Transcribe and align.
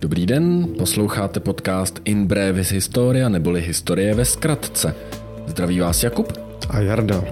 Dobrý 0.00 0.26
den, 0.26 0.68
posloucháte 0.78 1.40
podcast 1.40 2.00
In 2.04 2.26
Brevis 2.26 2.72
Historia 2.72 3.28
neboli 3.28 3.60
Historie 3.60 4.14
ve 4.14 4.24
zkratce. 4.24 4.94
Zdraví 5.46 5.80
vás 5.80 6.02
Jakub 6.02 6.32
a 6.70 6.80
Jarda. 6.80 7.24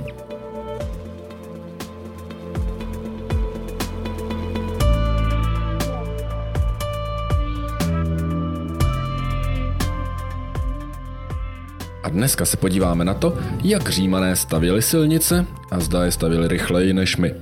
A 12.03 12.09
dneska 12.09 12.45
se 12.45 12.57
podíváme 12.57 13.05
na 13.05 13.15
to, 13.15 13.39
jak 13.65 13.89
římané 13.89 14.37
stavěli 14.37 14.83
silnice 14.83 15.47
a 15.71 15.81
zda 15.81 16.05
je 16.05 16.13
stavěli 16.13 16.49
rychleji 16.49 16.93
než 16.93 17.17
my. 17.17 17.35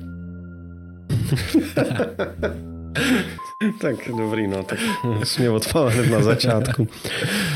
tak 3.80 3.96
dobrý, 4.16 4.46
no, 4.46 4.62
tak 4.62 4.78
mě 5.38 5.50
odpal 5.50 5.88
hned 5.91 6.10
na 6.10 6.23
začátku. 6.23 6.88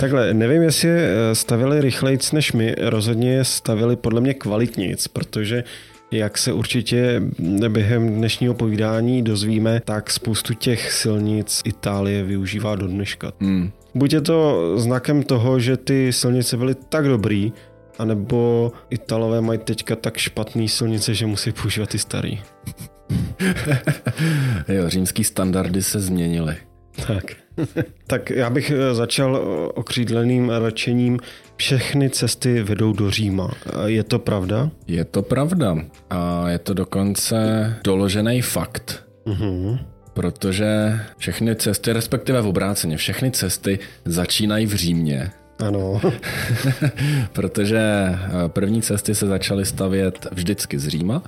Takhle, 0.00 0.34
nevím, 0.34 0.62
jestli 0.62 0.88
je 0.88 1.08
eh, 1.08 1.34
stavili 1.34 1.80
rychlejc 1.80 2.32
než 2.32 2.52
my, 2.52 2.74
rozhodně 2.78 3.32
je 3.32 3.44
stavili 3.44 3.96
podle 3.96 4.20
mě 4.20 4.34
kvalitnic, 4.34 5.08
protože 5.08 5.64
jak 6.10 6.38
se 6.38 6.52
určitě 6.52 7.22
během 7.68 8.14
dnešního 8.14 8.54
povídání 8.54 9.22
dozvíme, 9.22 9.80
tak 9.84 10.10
spoustu 10.10 10.54
těch 10.54 10.92
silnic 10.92 11.62
Itálie 11.64 12.22
využívá 12.22 12.76
do 12.76 12.86
dneška. 12.86 13.32
Hmm. 13.40 13.70
Buď 13.94 14.12
je 14.12 14.20
to 14.20 14.72
znakem 14.76 15.22
toho, 15.22 15.60
že 15.60 15.76
ty 15.76 16.12
silnice 16.12 16.56
byly 16.56 16.74
tak 16.74 17.08
dobrý, 17.08 17.52
anebo 17.98 18.72
Italové 18.90 19.40
mají 19.40 19.58
teďka 19.58 19.96
tak 19.96 20.16
špatný 20.16 20.68
silnice, 20.68 21.14
že 21.14 21.26
musí 21.26 21.52
používat 21.52 21.88
ty 21.88 21.98
starý. 21.98 22.40
jo, 24.68 24.88
římský 24.88 25.24
standardy 25.24 25.82
se 25.82 26.00
změnily. 26.00 26.56
Tak. 27.06 27.24
tak 28.06 28.30
já 28.30 28.50
bych 28.50 28.70
eh, 28.70 28.94
začal 28.94 29.36
eh, 29.36 29.72
okřídleným 29.74 30.50
račením. 30.50 31.18
Všechny 31.56 32.10
cesty 32.10 32.62
vedou 32.62 32.92
do 32.92 33.10
Říma. 33.10 33.50
Je 33.86 34.02
to 34.02 34.18
pravda? 34.18 34.70
Je 34.86 35.04
to 35.04 35.22
pravda. 35.22 35.76
A 36.10 36.48
je 36.48 36.58
to 36.58 36.74
dokonce 36.74 37.74
doložený 37.84 38.42
fakt. 38.42 39.04
Uh-huh. 39.26 39.78
Protože 40.14 41.00
všechny 41.16 41.56
cesty, 41.56 41.92
respektive 41.92 42.40
v 42.40 42.46
obráceně, 42.46 42.96
všechny 42.96 43.30
cesty 43.30 43.78
začínají 44.04 44.66
v 44.66 44.74
Římě. 44.74 45.30
Ano. 45.58 46.00
Protože 47.32 47.78
eh, 47.78 48.18
první 48.48 48.82
cesty 48.82 49.14
se 49.14 49.26
začaly 49.26 49.66
stavět 49.66 50.26
vždycky 50.32 50.78
z 50.78 50.88
Říma 50.88 51.22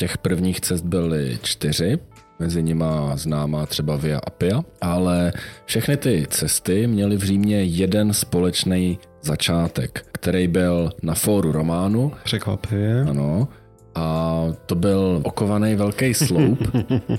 Těch 0.00 0.18
prvních 0.18 0.60
cest 0.60 0.84
byly 0.84 1.38
čtyři, 1.42 1.98
mezi 2.38 2.62
nima 2.62 3.16
známá 3.16 3.66
třeba 3.66 3.96
Via 3.96 4.18
Appia, 4.18 4.62
ale 4.80 5.32
všechny 5.64 5.96
ty 5.96 6.26
cesty 6.30 6.86
měly 6.86 7.16
v 7.16 7.22
Římě 7.22 7.64
jeden 7.64 8.12
společný 8.12 8.98
začátek, 9.22 10.06
který 10.12 10.48
byl 10.48 10.90
na 11.02 11.14
fóru 11.14 11.52
Románu. 11.52 12.12
Překvapivě. 12.24 13.04
Ano. 13.08 13.48
A 13.94 14.44
to 14.66 14.74
byl 14.74 15.20
okovaný 15.24 15.74
velký 15.74 16.14
sloup, 16.14 16.58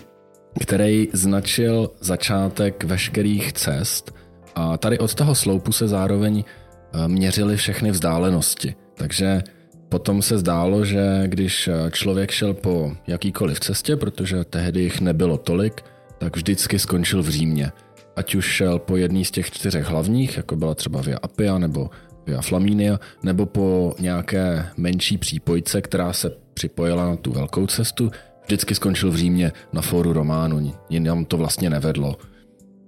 který 0.62 1.08
značil 1.14 1.92
začátek 2.00 2.84
veškerých 2.84 3.54
cest. 3.54 4.16
A 4.56 4.78
tady 4.78 5.00
od 5.00 5.16
toho 5.16 5.36
sloupu 5.36 5.72
se 5.72 5.88
zároveň 5.88 6.44
eh, 6.44 7.08
měřily 7.08 7.58
všechny 7.58 7.92
vzdálenosti. 7.92 8.76
Takže 8.96 9.44
Potom 9.92 10.22
se 10.22 10.38
zdálo, 10.38 10.86
že 10.86 11.23
když 11.25 11.70
člověk 11.92 12.31
šel 12.31 12.53
po 12.53 12.92
jakýkoliv 13.08 13.59
cestě, 13.59 13.95
protože 13.95 14.44
tehdy 14.44 14.81
jich 14.81 15.02
nebylo 15.02 15.38
tolik, 15.38 15.81
tak 16.17 16.36
vždycky 16.36 16.80
skončil 16.80 17.23
v 17.23 17.30
Římě. 17.30 17.72
Ať 18.16 18.36
už 18.36 18.45
šel 18.45 18.80
po 18.80 18.97
jedný 18.97 19.25
z 19.25 19.31
těch 19.31 19.52
čtyřech 19.52 19.86
hlavních, 19.86 20.38
jako 20.38 20.56
byla 20.56 20.75
třeba 20.75 21.02
Via 21.02 21.17
Appia 21.22 21.58
nebo 21.58 21.89
Via 22.28 22.42
Flaminia, 22.42 23.00
nebo 23.24 23.46
po 23.46 23.96
nějaké 24.00 24.66
menší 24.78 25.18
přípojce, 25.18 25.81
která 25.81 26.13
se 26.13 26.31
připojila 26.53 27.09
na 27.09 27.16
tu 27.16 27.31
velkou 27.31 27.68
cestu, 27.68 28.12
vždycky 28.46 28.75
skončil 28.75 29.12
v 29.12 29.16
Římě 29.16 29.51
na 29.74 29.81
fóru 29.81 30.13
Románu, 30.13 30.74
jinam 30.90 31.25
to 31.25 31.38
vlastně 31.38 31.69
nevedlo. 31.69 32.18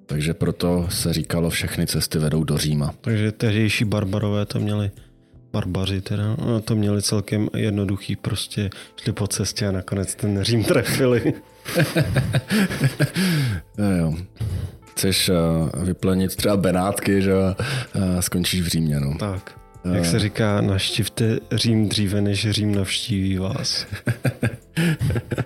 Takže 0.05 0.33
proto 0.33 0.85
se 0.89 1.13
říkalo, 1.13 1.49
všechny 1.49 1.87
cesty 1.87 2.19
vedou 2.19 2.43
do 2.43 2.57
Říma. 2.57 2.93
Takže 3.01 3.31
tehdejší 3.31 3.85
barbarové 3.85 4.45
to 4.45 4.59
měli 4.59 4.91
barbaři 5.53 6.01
teda, 6.01 6.37
to 6.65 6.75
měli 6.75 7.01
celkem 7.01 7.49
jednoduchý, 7.57 8.15
prostě 8.15 8.69
šli 9.03 9.13
po 9.13 9.27
cestě 9.27 9.67
a 9.67 9.71
nakonec 9.71 10.15
ten 10.15 10.43
Řím 10.43 10.63
trefili. 10.63 11.33
no 13.77 13.91
jo. 13.97 14.13
Chceš 14.91 15.29
uh, 15.29 15.35
vyplenit 15.85 16.35
třeba 16.35 16.57
Benátky, 16.57 17.21
že 17.21 17.33
uh, 17.33 17.53
skončíš 18.19 18.61
v 18.61 18.67
Římě, 18.67 18.99
no. 18.99 19.17
Tak. 19.17 19.59
Jak 19.93 20.05
se 20.05 20.19
říká, 20.19 20.61
naštivte 20.61 21.39
Řím 21.51 21.89
dříve, 21.89 22.21
než 22.21 22.51
Řím 22.51 22.75
navštíví 22.75 23.37
vás. 23.37 23.85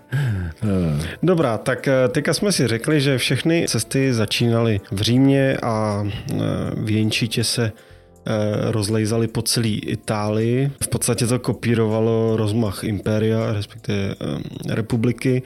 Dobrá, 1.23 1.57
tak 1.57 1.89
teďka 2.09 2.33
jsme 2.33 2.51
si 2.51 2.67
řekli, 2.67 3.01
že 3.01 3.17
všechny 3.17 3.65
cesty 3.67 4.13
začínaly 4.13 4.81
v 4.91 5.01
Římě 5.01 5.57
a 5.57 6.07
věnčitě 6.75 7.43
se 7.43 7.71
Eh, 7.71 7.71
rozlejzali 8.71 9.27
po 9.27 9.41
celé 9.41 9.67
Itálii. 9.67 10.71
V 10.83 10.87
podstatě 10.87 11.27
to 11.27 11.39
kopírovalo 11.39 12.37
rozmach 12.37 12.83
impéria, 12.83 13.53
respektive 13.53 14.15
eh, 14.15 14.75
republiky, 14.75 15.43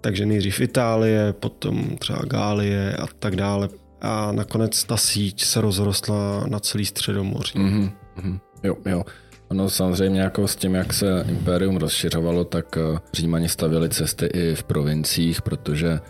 takže 0.00 0.26
nejdřív 0.26 0.60
Itálie, 0.60 1.32
potom 1.32 1.96
třeba 1.98 2.18
Gálie 2.24 2.96
a 2.96 3.06
tak 3.18 3.36
dále. 3.36 3.68
A 4.00 4.32
nakonec 4.32 4.84
ta 4.84 4.96
síť 4.96 5.44
se 5.44 5.60
rozrostla 5.60 6.44
na 6.48 6.60
celý 6.60 6.86
středomoří. 6.86 7.58
Mm-hmm. 7.58 8.38
Jo, 8.62 8.76
jo. 8.86 9.04
Ono 9.48 9.70
samozřejmě 9.70 10.20
jako 10.20 10.48
s 10.48 10.56
tím, 10.56 10.74
jak 10.74 10.92
se 10.92 11.24
impérium 11.28 11.76
rozšiřovalo, 11.76 12.44
tak 12.44 12.76
eh, 12.76 12.98
Římani 13.14 13.48
stavili 13.48 13.88
cesty 13.88 14.26
i 14.26 14.54
v 14.54 14.62
provinciích, 14.62 15.42
protože 15.42 16.00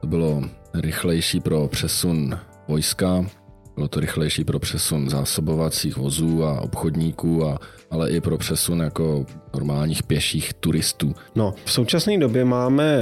to 0.00 0.06
bylo 0.06 0.42
rychlejší 0.74 1.40
pro 1.40 1.68
přesun 1.68 2.38
vojska, 2.68 3.26
bylo 3.74 3.88
to 3.88 4.00
rychlejší 4.00 4.44
pro 4.44 4.58
přesun 4.58 5.10
zásobovacích 5.10 5.96
vozů 5.96 6.44
a 6.44 6.60
obchodníků, 6.60 7.46
a, 7.46 7.58
ale 7.90 8.10
i 8.10 8.20
pro 8.20 8.38
přesun 8.38 8.80
jako 8.80 9.26
normálních 9.54 10.02
pěších 10.02 10.54
turistů. 10.54 11.14
No, 11.34 11.54
v 11.64 11.72
současné 11.72 12.18
době 12.18 12.44
máme 12.44 12.96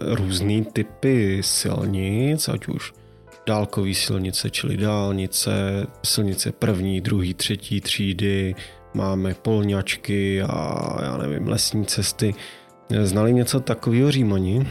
různé 0.00 0.64
typy 0.64 1.40
silnic, 1.42 2.48
ať 2.48 2.68
už 2.68 2.92
dálkové 3.46 3.94
silnice, 3.94 4.50
čili 4.50 4.76
dálnice, 4.76 5.50
silnice 6.04 6.52
první, 6.52 7.00
druhý, 7.00 7.34
třetí 7.34 7.80
třídy, 7.80 8.54
máme 8.94 9.34
polňačky 9.34 10.42
a 10.42 10.98
já 11.02 11.16
nevím, 11.16 11.48
lesní 11.48 11.86
cesty. 11.86 12.34
Znali 13.02 13.32
něco 13.32 13.60
takového 13.60 14.10
Římani? 14.10 14.68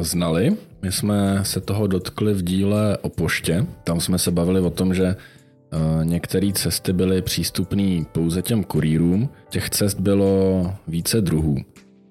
Znali. 0.00 0.56
My 0.82 0.92
jsme 0.92 1.40
se 1.42 1.60
toho 1.60 1.86
dotkli 1.86 2.34
v 2.34 2.42
díle 2.42 2.98
o 2.98 3.08
poště. 3.08 3.66
Tam 3.84 4.00
jsme 4.00 4.18
se 4.18 4.30
bavili 4.30 4.60
o 4.60 4.70
tom, 4.70 4.94
že 4.94 5.06
eh, 5.06 6.04
některé 6.04 6.52
cesty 6.52 6.92
byly 6.92 7.22
přístupné 7.22 8.04
pouze 8.12 8.42
těm 8.42 8.64
kurýrům. 8.64 9.28
Těch 9.48 9.70
cest 9.70 10.00
bylo 10.00 10.74
více 10.88 11.20
druhů. 11.20 11.56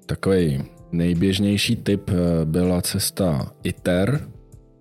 Takový 0.05 0.63
nejběžnější 0.91 1.75
typ 1.75 2.09
eh, 2.09 2.45
byla 2.45 2.81
cesta 2.81 3.51
ITER, 3.63 4.27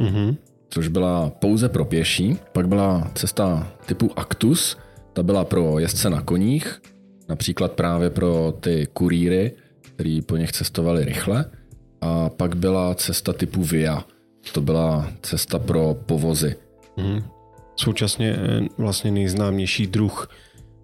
mm-hmm. 0.01 0.37
což 0.69 0.89
byla 0.89 1.31
pouze 1.31 1.69
pro 1.69 1.84
pěší. 1.84 2.37
Pak 2.53 2.69
byla 2.69 3.11
cesta 3.15 3.72
typu 3.87 4.11
Actus, 4.17 4.78
ta 5.12 5.22
byla 5.22 5.45
pro 5.45 5.78
jezdce 5.78 6.11
na 6.11 6.22
koních, 6.22 6.83
například 7.28 7.72
právě 7.72 8.11
pro 8.11 8.55
ty 8.61 8.89
kurýry, 8.93 9.53
který 9.81 10.22
po 10.22 10.37
nich 10.37 10.53
cestovali 10.53 11.05
rychle. 11.05 11.45
A 12.00 12.31
pak 12.31 12.56
byla 12.56 12.94
cesta 12.94 13.33
typu 13.33 13.65
Via. 13.65 14.04
To 14.53 14.60
byla 14.60 15.13
cesta 15.22 15.59
pro 15.59 15.95
povozy. 16.07 16.57
Hmm. 16.97 17.22
Současně 17.77 18.36
eh, 18.39 18.60
vlastně 18.78 19.10
nejznámější 19.10 19.86
druh 19.86 20.28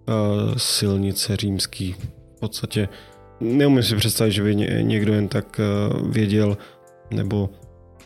uh, 0.07 0.55
silnice 0.57 1.37
římský. 1.37 1.95
V 2.35 2.39
podstatě 2.39 2.89
neumím 3.39 3.83
si 3.83 3.95
představit, 3.95 4.31
že 4.31 4.43
by 4.43 4.55
někdo 4.81 5.13
jen 5.13 5.27
tak 5.27 5.59
uh, 5.59 6.11
věděl 6.11 6.57
nebo 7.11 7.49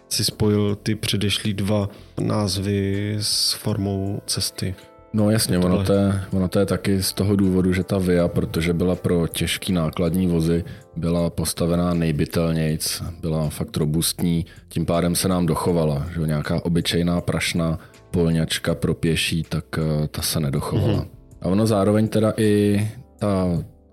si 0.09 0.25
spojil 0.25 0.75
ty 0.75 0.95
předešlý 0.95 1.53
dva 1.53 1.89
názvy 2.19 3.15
s 3.21 3.53
formou 3.53 4.21
cesty. 4.25 4.75
No 5.13 5.31
jasně, 5.31 5.59
ono 5.59 5.83
to, 5.83 5.93
je, 5.93 6.21
ono 6.31 6.47
to 6.47 6.59
je 6.59 6.65
taky 6.65 7.03
z 7.03 7.13
toho 7.13 7.35
důvodu, 7.35 7.73
že 7.73 7.83
ta 7.83 7.97
VIA, 7.97 8.27
protože 8.27 8.73
byla 8.73 8.95
pro 8.95 9.27
těžký 9.27 9.73
nákladní 9.73 10.27
vozy, 10.27 10.63
byla 10.95 11.29
postavená 11.29 11.93
nejbytelnějc, 11.93 13.03
byla 13.21 13.49
fakt 13.49 13.77
robustní, 13.77 14.45
tím 14.69 14.85
pádem 14.85 15.15
se 15.15 15.27
nám 15.27 15.45
dochovala, 15.45 16.05
že 16.13 16.19
nějaká 16.21 16.65
obyčejná 16.65 17.21
prašná 17.21 17.79
polňačka 18.11 18.75
pro 18.75 18.93
pěší, 18.93 19.43
tak 19.49 19.65
eh, 19.77 20.07
ta 20.07 20.21
se 20.21 20.39
nedochovala. 20.39 20.99
Mm-hmm. 20.99 21.07
A 21.41 21.45
ono 21.45 21.67
zároveň 21.67 22.07
teda 22.07 22.33
i 22.37 22.81
ta 23.19 23.47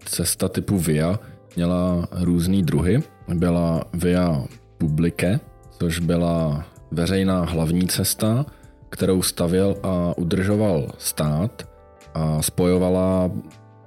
cesta 0.04 0.48
typu 0.48 0.78
VIA 0.78 1.18
měla 1.56 2.08
různý 2.12 2.62
druhy. 2.62 3.02
Byla 3.34 3.84
VIA 3.94 4.44
publike, 4.78 5.40
což 5.78 5.98
byla 5.98 6.66
veřejná 6.90 7.44
hlavní 7.44 7.88
cesta, 7.88 8.46
kterou 8.90 9.22
stavěl 9.22 9.76
a 9.82 10.18
udržoval 10.18 10.92
stát 10.98 11.68
a 12.14 12.42
spojovala 12.42 13.30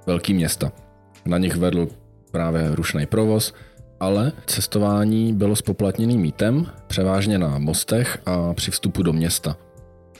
velký 0.06 0.34
města. 0.34 0.72
Na 1.26 1.38
nich 1.38 1.56
vedl 1.56 1.88
právě 2.30 2.74
rušný 2.74 3.06
provoz, 3.06 3.54
ale 4.00 4.32
cestování 4.46 5.32
bylo 5.32 5.56
spoplatněným 5.56 6.20
mítem, 6.20 6.66
převážně 6.86 7.38
na 7.38 7.58
mostech 7.58 8.18
a 8.26 8.54
při 8.54 8.70
vstupu 8.70 9.02
do 9.02 9.12
města. 9.12 9.56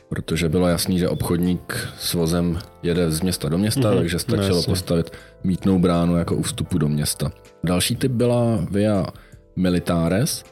Protože 0.08 0.48
bylo 0.48 0.68
jasný, 0.68 0.98
že 0.98 1.08
obchodník 1.08 1.88
s 1.98 2.14
vozem 2.14 2.58
jede 2.82 3.10
z 3.10 3.20
města 3.20 3.48
do 3.48 3.58
města, 3.58 3.80
mm-hmm, 3.80 3.96
takže 3.96 4.18
stačilo 4.18 4.56
jasně. 4.56 4.72
postavit 4.72 5.10
mítnou 5.44 5.78
bránu 5.78 6.16
jako 6.16 6.36
u 6.36 6.42
vstupu 6.42 6.78
do 6.78 6.88
města. 6.88 7.32
Další 7.64 7.96
typ 7.96 8.12
byla 8.12 8.66
Via 8.70 9.06
Militares, 9.56 10.44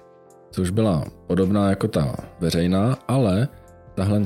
což 0.50 0.70
byla 0.70 1.04
podobná 1.26 1.70
jako 1.70 1.88
ta 1.88 2.16
veřejná, 2.40 2.98
ale 3.08 3.48
tahle 3.94 4.22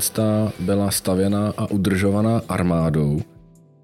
byla 0.59 0.91
stavěná 0.91 1.53
a 1.57 1.71
udržovaná 1.71 2.41
armádou 2.49 3.21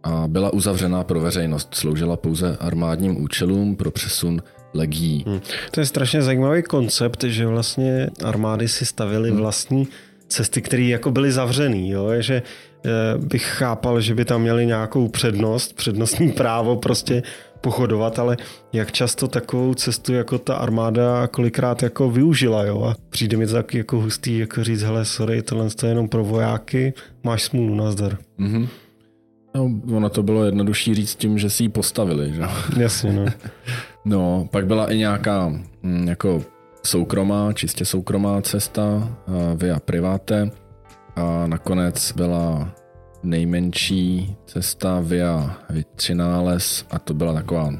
a 0.03 0.23
byla 0.27 0.53
uzavřená 0.53 1.03
pro 1.03 1.19
veřejnost. 1.19 1.75
Sloužila 1.75 2.17
pouze 2.17 2.57
armádním 2.59 3.23
účelům 3.23 3.75
pro 3.75 3.91
přesun 3.91 4.41
legií. 4.73 5.23
Hmm. 5.27 5.41
To 5.71 5.79
je 5.79 5.85
strašně 5.85 6.21
zajímavý 6.21 6.63
koncept, 6.63 7.23
že 7.23 7.47
vlastně 7.47 8.09
armády 8.23 8.67
si 8.67 8.85
stavily 8.85 9.29
hmm. 9.29 9.39
vlastní 9.39 9.87
cesty, 10.27 10.61
které 10.61 10.83
jako 10.83 11.11
byly 11.11 11.31
zavřený, 11.31 11.89
jo? 11.89 12.09
že 12.19 12.41
eh, 12.85 12.89
bych 13.17 13.45
chápal, 13.45 14.01
že 14.01 14.15
by 14.15 14.25
tam 14.25 14.41
měli 14.41 14.65
nějakou 14.65 15.07
přednost, 15.07 15.75
přednostní 15.75 16.31
právo 16.31 16.75
prostě 16.75 17.23
pochodovat, 17.61 18.19
ale 18.19 18.37
jak 18.73 18.91
často 18.91 19.27
takovou 19.27 19.73
cestu 19.73 20.13
jako 20.13 20.37
ta 20.37 20.55
armáda 20.55 21.27
kolikrát 21.27 21.83
jako 21.83 22.09
využila, 22.09 22.63
jo, 22.63 22.83
a 22.83 22.95
přijde 23.09 23.37
mi 23.37 23.47
to 23.47 23.53
taky 23.53 23.77
jako 23.77 23.99
hustý, 23.99 24.39
jako 24.39 24.63
říct, 24.63 24.81
hele, 24.81 25.05
sorry, 25.05 25.41
tohle 25.41 25.67
je 25.83 25.89
jenom 25.89 26.09
pro 26.09 26.23
vojáky, 26.23 26.93
máš 27.23 27.43
smůlu, 27.43 27.75
nazdar. 27.75 28.17
Mm-hmm. 28.39 28.67
No, 29.55 29.71
ono 29.95 30.09
to 30.09 30.23
bylo 30.23 30.45
jednodušší 30.45 30.95
říct 30.95 31.15
tím, 31.15 31.37
že 31.37 31.49
si 31.49 31.63
ji 31.63 31.69
postavili, 31.69 32.33
že? 32.33 32.41
Jasně, 32.77 33.13
no. 33.13 33.25
no, 34.05 34.47
pak 34.51 34.67
byla 34.67 34.91
i 34.91 34.97
nějaká 34.97 35.53
hm, 35.83 36.07
jako 36.07 36.41
soukromá, 36.83 37.53
čistě 37.53 37.85
soukromá 37.85 38.41
cesta 38.41 39.17
via 39.55 39.79
private 39.79 40.51
a 41.15 41.47
nakonec 41.47 42.11
byla 42.11 42.71
nejmenší 43.23 44.35
cesta 44.45 45.00
via 45.00 45.57
Vitřinales 45.69 46.85
a 46.89 47.00
to 47.00 47.13
byla 47.13 47.33
taková 47.33 47.73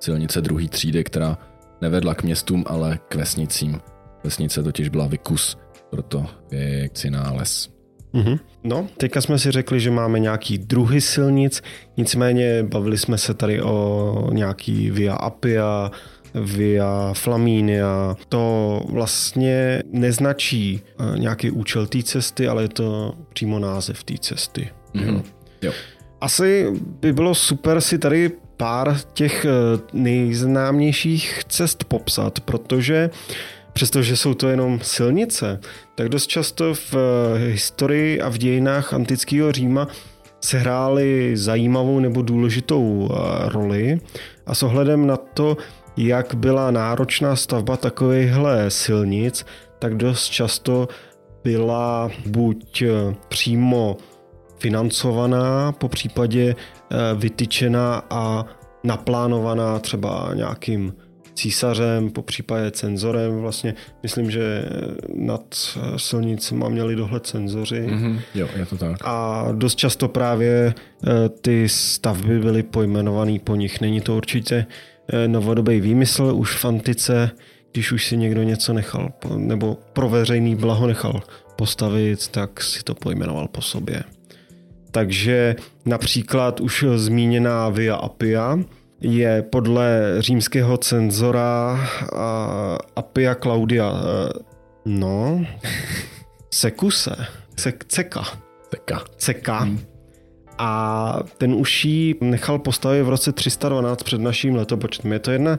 silnice 0.00 0.40
druhé 0.40 0.68
třídy, 0.68 1.04
která 1.04 1.38
nevedla 1.80 2.14
k 2.14 2.22
městům, 2.22 2.64
ale 2.66 2.98
k 3.08 3.14
vesnicím. 3.14 3.80
Vesnice 4.24 4.62
totiž 4.62 4.88
byla 4.88 5.06
Vikus, 5.06 5.58
proto 5.90 6.26
Vitřinales. 6.50 7.68
Mm-hmm. 8.14 8.38
No, 8.64 8.88
teďka 8.96 9.20
jsme 9.20 9.38
si 9.38 9.50
řekli, 9.50 9.80
že 9.80 9.90
máme 9.90 10.18
nějaký 10.18 10.58
druhy 10.58 11.00
silnic, 11.00 11.62
nicméně 11.96 12.62
bavili 12.62 12.98
jsme 12.98 13.18
se 13.18 13.34
tady 13.34 13.62
o 13.62 14.30
nějaký 14.32 14.90
Via 14.90 15.14
Appia, 15.14 15.90
Via 16.44 17.12
Flaminia. 17.14 18.16
To 18.28 18.82
vlastně 18.88 19.82
neznačí 19.92 20.80
eh, 20.84 21.18
nějaký 21.18 21.50
účel 21.50 21.86
té 21.86 22.02
cesty, 22.02 22.48
ale 22.48 22.62
je 22.62 22.68
to 22.68 23.14
přímo 23.32 23.58
název 23.58 24.04
té 24.04 24.14
cesty. 24.18 24.68
Mm-hmm. 24.94 25.22
Jo. 25.62 25.72
Asi 26.20 26.66
by 26.80 27.12
bylo 27.12 27.34
super 27.34 27.80
si 27.80 27.98
tady 27.98 28.30
pár 28.56 28.96
těch 29.12 29.44
eh, 29.44 29.50
nejznámějších 29.92 31.44
cest 31.48 31.84
popsat, 31.84 32.40
protože 32.40 33.10
přestože 33.72 34.16
jsou 34.16 34.34
to 34.34 34.48
jenom 34.48 34.80
silnice, 34.82 35.60
tak 35.94 36.08
dost 36.08 36.26
často 36.26 36.74
v 36.74 36.94
eh, 36.94 37.38
historii 37.38 38.20
a 38.20 38.28
v 38.28 38.38
dějinách 38.38 38.94
antického 38.94 39.52
Říma 39.52 39.88
sehrály 40.40 41.36
zajímavou 41.36 42.00
nebo 42.00 42.22
důležitou 42.22 43.08
roli 43.44 44.00
a 44.46 44.54
s 44.54 44.62
ohledem 44.62 45.06
na 45.06 45.16
to, 45.16 45.56
jak 45.96 46.34
byla 46.34 46.70
náročná 46.70 47.36
stavba 47.36 47.76
takovýchhle 47.76 48.70
silnic, 48.70 49.46
tak 49.78 49.94
dost 49.94 50.28
často 50.28 50.88
byla 51.44 52.10
buď 52.26 52.82
eh, 52.82 53.14
přímo 53.28 53.96
financovaná, 54.58 55.72
po 55.72 55.88
případě 55.88 56.54
eh, 56.54 56.96
vytyčená 57.14 58.02
a 58.10 58.44
naplánovaná 58.84 59.78
třeba 59.78 60.30
nějakým 60.34 60.94
císařem, 61.34 62.10
po 62.10 62.22
případě 62.22 62.70
cenzorem. 62.70 63.40
Vlastně 63.40 63.74
myslím, 64.02 64.30
že 64.30 64.64
nad 65.14 65.54
silnicima 65.96 66.68
měli 66.68 66.96
dohled 66.96 67.26
cenzoři. 67.26 67.86
Mm-hmm, 67.86 68.20
jo, 68.34 68.48
je 68.56 68.66
to 68.66 68.76
tak. 68.76 68.96
A 69.04 69.46
dost 69.52 69.74
často 69.74 70.08
právě 70.08 70.74
eh, 70.74 71.28
ty 71.28 71.68
stavby 71.68 72.38
byly 72.38 72.62
pojmenované 72.62 73.38
po 73.44 73.56
nich. 73.56 73.80
Není 73.80 74.00
to 74.00 74.16
určitě 74.16 74.66
Eh, 74.66 74.95
novodobý 75.26 75.80
výmysl 75.80 76.32
už 76.36 76.56
v 76.56 76.64
antice, 76.64 77.30
když 77.72 77.92
už 77.92 78.06
si 78.06 78.16
někdo 78.16 78.42
něco 78.42 78.72
nechal, 78.72 79.08
nebo 79.36 79.78
pro 79.92 80.08
veřejný 80.08 80.56
blaho 80.56 80.86
nechal 80.86 81.22
postavit, 81.56 82.28
tak 82.28 82.62
si 82.62 82.82
to 82.82 82.94
pojmenoval 82.94 83.48
po 83.48 83.62
sobě. 83.62 84.02
Takže 84.90 85.56
například 85.84 86.60
už 86.60 86.84
zmíněná 86.96 87.68
Via 87.68 87.96
Appia 87.96 88.58
je 89.00 89.42
podle 89.42 90.16
římského 90.18 90.76
cenzora 90.76 91.80
Appia 92.96 93.34
Claudia 93.34 93.92
eh, 93.92 94.32
no, 94.84 95.46
Sekuse, 96.50 97.16
Ceka. 97.88 98.24
Ceka. 98.70 99.04
Ceka. 99.16 99.58
Hmm 99.58 99.95
a 100.58 101.20
ten 101.38 101.54
už 101.54 101.84
ji 101.84 102.14
nechal 102.20 102.58
postavit 102.58 103.02
v 103.02 103.08
roce 103.08 103.32
312 103.32 104.02
před 104.02 104.20
naším 104.20 104.54
letopočtem. 104.54 105.12
Je 105.12 105.18
to 105.18 105.30
jedna 105.30 105.58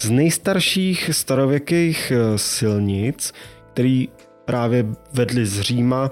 z 0.00 0.10
nejstarších 0.10 1.10
starověkých 1.12 2.12
eh, 2.14 2.38
silnic, 2.38 3.32
který 3.72 4.08
právě 4.44 4.86
vedli 5.12 5.46
z 5.46 5.60
Říma 5.60 6.10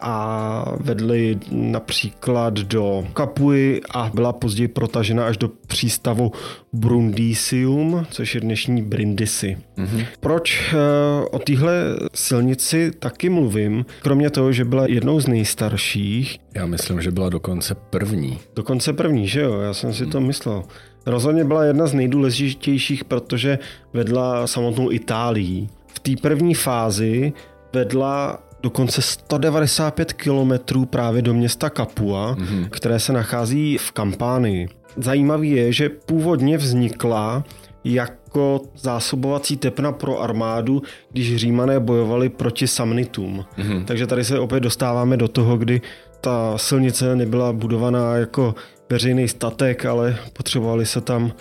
a 0.00 0.64
vedli 0.80 1.38
například 1.50 2.54
do 2.54 3.06
Kapuji 3.12 3.80
a 3.90 4.10
byla 4.14 4.32
později 4.32 4.68
protažena 4.68 5.26
až 5.26 5.36
do 5.36 5.50
přístavu 5.66 6.32
Brundisium, 6.72 8.06
což 8.10 8.34
je 8.34 8.40
dnešní 8.40 8.82
Brindisi. 8.82 9.58
Mm-hmm. 9.78 10.06
Proč 10.20 10.72
uh, 10.72 10.78
o 11.30 11.38
téhle 11.38 11.72
silnici 12.14 12.90
taky 12.98 13.28
mluvím? 13.28 13.86
Kromě 14.02 14.30
toho, 14.30 14.52
že 14.52 14.64
byla 14.64 14.86
jednou 14.86 15.20
z 15.20 15.26
nejstarších. 15.26 16.38
Já 16.54 16.66
myslím, 16.66 17.00
že 17.00 17.10
byla 17.10 17.28
dokonce 17.28 17.74
první. 17.74 18.38
Dokonce 18.56 18.92
první, 18.92 19.28
že 19.28 19.40
jo? 19.40 19.60
Já 19.60 19.74
jsem 19.74 19.94
si 19.94 20.04
mm. 20.04 20.10
to 20.10 20.20
myslel. 20.20 20.62
Rozhodně 21.06 21.44
byla 21.44 21.64
jedna 21.64 21.86
z 21.86 21.94
nejdůležitějších, 21.94 23.04
protože 23.04 23.58
vedla 23.92 24.46
samotnou 24.46 24.92
Itálii. 24.92 25.68
V 25.86 25.98
té 26.00 26.10
první 26.22 26.54
fázi 26.54 27.32
vedla 27.72 28.38
dokonce 28.62 29.02
195 29.02 30.12
kilometrů 30.12 30.84
právě 30.84 31.22
do 31.22 31.34
města 31.34 31.70
Capua, 31.70 32.34
mm-hmm. 32.34 32.68
které 32.70 33.00
se 33.00 33.12
nachází 33.12 33.78
v 33.78 33.92
Kampánii. 33.92 34.68
Zajímavý 34.96 35.50
je, 35.50 35.72
že 35.72 35.88
původně 35.88 36.58
vznikla 36.58 37.44
jako 37.84 38.60
zásobovací 38.76 39.56
tepna 39.56 39.92
pro 39.92 40.20
armádu, 40.20 40.82
když 41.10 41.36
římané 41.36 41.80
bojovali 41.80 42.28
proti 42.28 42.66
samnitům. 42.66 43.44
Mm-hmm. 43.58 43.84
Takže 43.84 44.06
tady 44.06 44.24
se 44.24 44.38
opět 44.38 44.60
dostáváme 44.60 45.16
do 45.16 45.28
toho, 45.28 45.56
kdy 45.56 45.80
ta 46.20 46.58
silnice 46.58 47.16
nebyla 47.16 47.52
budovaná 47.52 48.16
jako 48.16 48.54
veřejný 48.90 49.28
statek, 49.28 49.84
ale 49.84 50.16
potřebovali 50.32 50.86
se 50.86 51.00
tam 51.00 51.32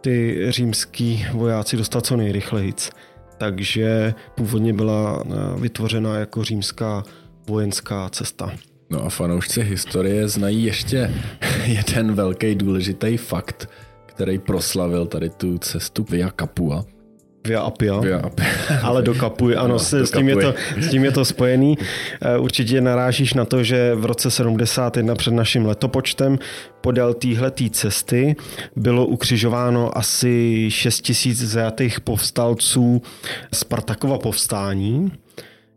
ty 0.00 0.46
římský 0.48 1.26
vojáci 1.32 1.76
dostat 1.76 2.06
co 2.06 2.16
nejrychleji 2.16 2.72
takže 3.38 4.14
původně 4.34 4.72
byla 4.72 5.22
eh, 5.26 5.60
vytvořena 5.60 6.18
jako 6.18 6.44
římská 6.44 7.02
vojenská 7.48 8.08
cesta. 8.08 8.52
No 8.90 9.04
a 9.04 9.08
fanoušci 9.08 9.62
historie 9.62 10.28
znají 10.28 10.64
ještě 10.64 11.14
jeden 11.66 12.14
velký 12.14 12.54
důležitý 12.54 13.16
fakt, 13.16 13.70
který 14.06 14.38
proslavil 14.38 15.06
tady 15.06 15.30
tu 15.30 15.58
cestu 15.58 16.06
Via 16.10 16.30
Capua. 16.40 16.84
Via 17.46 17.60
Appia, 17.60 18.00
Via 18.00 18.18
Appia. 18.18 18.46
ale 18.82 19.02
do 19.02 19.14
Kapuj, 19.14 19.56
ano, 19.56 19.68
no, 19.68 19.78
s, 19.78 19.92
s, 19.92 20.10
tím 20.10 20.28
je 20.28 20.36
to, 20.36 20.54
s 20.80 20.90
tím 20.90 21.04
je 21.04 21.12
to 21.12 21.24
spojený. 21.24 21.78
Eh, 22.22 22.38
určitě 22.38 22.80
narážíš 22.80 23.34
na 23.34 23.44
to, 23.44 23.62
že 23.62 23.94
v 23.94 24.04
roce 24.04 24.30
71 24.30 25.14
před 25.14 25.34
naším 25.34 25.66
letopočtem 25.66 26.38
podél 26.80 27.14
téhletý 27.14 27.70
cesty 27.70 28.36
bylo 28.76 29.06
ukřižováno 29.06 29.98
asi 29.98 30.66
6 30.70 31.00
tisíc 31.00 31.38
zajatých 31.42 32.00
povstalců 32.00 33.02
Spartakova 33.54 34.18
povstání. 34.18 35.12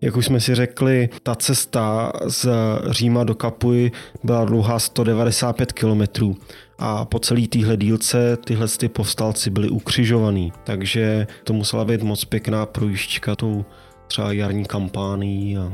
Jak 0.01 0.17
už 0.17 0.25
jsme 0.25 0.39
si 0.39 0.55
řekli, 0.55 1.09
ta 1.23 1.35
cesta 1.35 2.11
z 2.27 2.49
Říma 2.89 3.23
do 3.23 3.35
Kapuj 3.35 3.91
byla 4.23 4.45
dlouhá 4.45 4.79
195 4.79 5.71
kilometrů 5.71 6.35
a 6.79 7.05
po 7.05 7.19
celé 7.19 7.47
téhle 7.47 7.77
dílce 7.77 8.37
tyhle 8.45 8.67
ty 8.67 8.89
povstalci 8.89 9.49
byli 9.49 9.69
ukřižovaný. 9.69 10.53
Takže 10.63 11.27
to 11.43 11.53
musela 11.53 11.85
být 11.85 12.03
moc 12.03 12.25
pěkná 12.25 12.65
projížďka 12.65 13.35
tou 13.35 13.65
třeba 14.07 14.31
jarní 14.31 14.65
kampání 14.65 15.57
a 15.57 15.73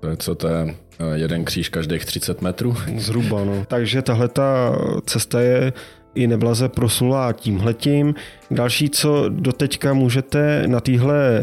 To 0.00 0.08
je 0.08 0.16
co, 0.16 0.34
to 0.34 0.48
je 0.48 0.74
eh, 0.98 1.04
jeden 1.14 1.44
kříž 1.44 1.68
každých 1.68 2.04
30 2.04 2.42
metrů? 2.42 2.76
Zhruba, 2.96 3.44
no. 3.44 3.64
Takže 3.68 4.02
tahle 4.02 4.28
ta 4.28 4.78
cesta 5.06 5.40
je 5.40 5.72
i 6.14 6.26
neblaze 6.26 6.68
proslulá 6.68 7.32
tímhletím. 7.32 8.14
Další, 8.50 8.90
co 8.90 9.28
doteďka 9.28 9.92
můžete 9.92 10.64
na 10.66 10.80
téhle 10.80 11.42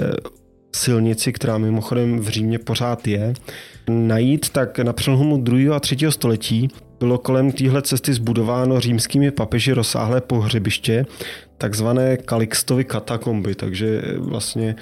silnici, 0.75 1.33
která 1.33 1.57
mimochodem 1.57 2.19
v 2.19 2.27
Římě 2.27 2.59
pořád 2.59 3.07
je, 3.07 3.33
najít, 3.89 4.49
tak 4.49 4.79
na 4.79 4.93
přelomu 4.93 5.37
2. 5.37 5.75
a 5.75 5.79
3. 5.79 5.97
století 6.09 6.69
bylo 6.99 7.17
kolem 7.17 7.51
téhle 7.51 7.81
cesty 7.81 8.13
zbudováno 8.13 8.79
římskými 8.79 9.31
papeži 9.31 9.71
rozsáhlé 9.71 10.21
pohřebiště, 10.21 11.05
takzvané 11.57 12.17
Kalixtovy 12.17 12.83
katakomby, 12.83 13.55
takže 13.55 14.01
vlastně 14.17 14.75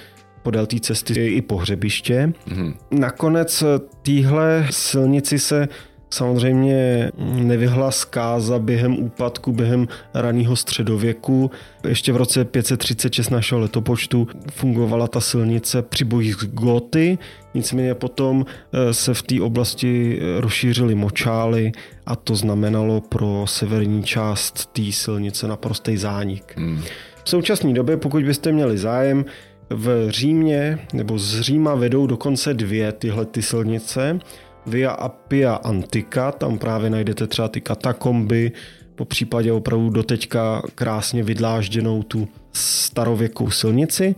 podél 0.43 0.65
té 0.65 0.79
cesty 0.79 1.19
je 1.19 1.31
i 1.31 1.41
pohřebiště. 1.41 2.33
Mm-hmm. 2.47 2.73
Nakonec 2.91 3.63
téhle 4.03 4.67
silnici 4.69 5.39
se 5.39 5.67
samozřejmě 6.09 7.11
nevyhla 7.17 7.91
zkáza 7.91 8.59
během 8.59 8.99
úpadku, 8.99 9.51
během 9.51 9.87
raného 10.13 10.55
středověku. 10.55 11.51
Ještě 11.87 12.13
v 12.13 12.15
roce 12.15 12.45
536 12.45 13.29
našeho 13.29 13.61
letopočtu 13.61 14.27
fungovala 14.51 15.07
ta 15.07 15.21
silnice 15.21 15.81
při 15.81 16.05
bojích 16.05 16.35
s 16.35 16.45
Goty, 16.45 17.17
nicméně 17.53 17.95
potom 17.95 18.45
eh, 18.45 18.93
se 18.93 19.13
v 19.13 19.21
té 19.21 19.41
oblasti 19.41 20.19
eh, 20.21 20.41
rozšířily 20.41 20.95
močály 20.95 21.71
a 22.07 22.15
to 22.15 22.35
znamenalo 22.35 23.01
pro 23.01 23.45
severní 23.47 24.03
část 24.03 24.65
té 24.65 24.91
silnice 24.91 25.47
naprostý 25.47 25.97
zánik. 25.97 26.53
Hmm. 26.57 26.81
V 27.23 27.29
současné 27.29 27.73
době, 27.73 27.97
pokud 27.97 28.23
byste 28.23 28.51
měli 28.51 28.77
zájem, 28.77 29.25
v 29.69 30.11
Římě 30.11 30.79
nebo 30.93 31.19
z 31.19 31.41
Říma 31.41 31.75
vedou 31.75 32.07
dokonce 32.07 32.53
dvě 32.53 32.91
tyhle 32.91 33.25
ty 33.25 33.41
silnice. 33.41 34.19
Via 34.65 34.91
Appia 34.91 35.53
Antica, 35.55 36.31
tam 36.31 36.57
právě 36.57 36.89
najdete 36.89 37.27
třeba 37.27 37.47
ty 37.47 37.61
katakomby, 37.61 38.51
po 38.95 39.05
případě 39.05 39.51
opravdu 39.51 39.89
doteďka 39.89 40.61
krásně 40.75 41.23
vydlážděnou 41.23 42.03
tu 42.03 42.27
starověkou 42.53 43.51
silnici. 43.51 44.15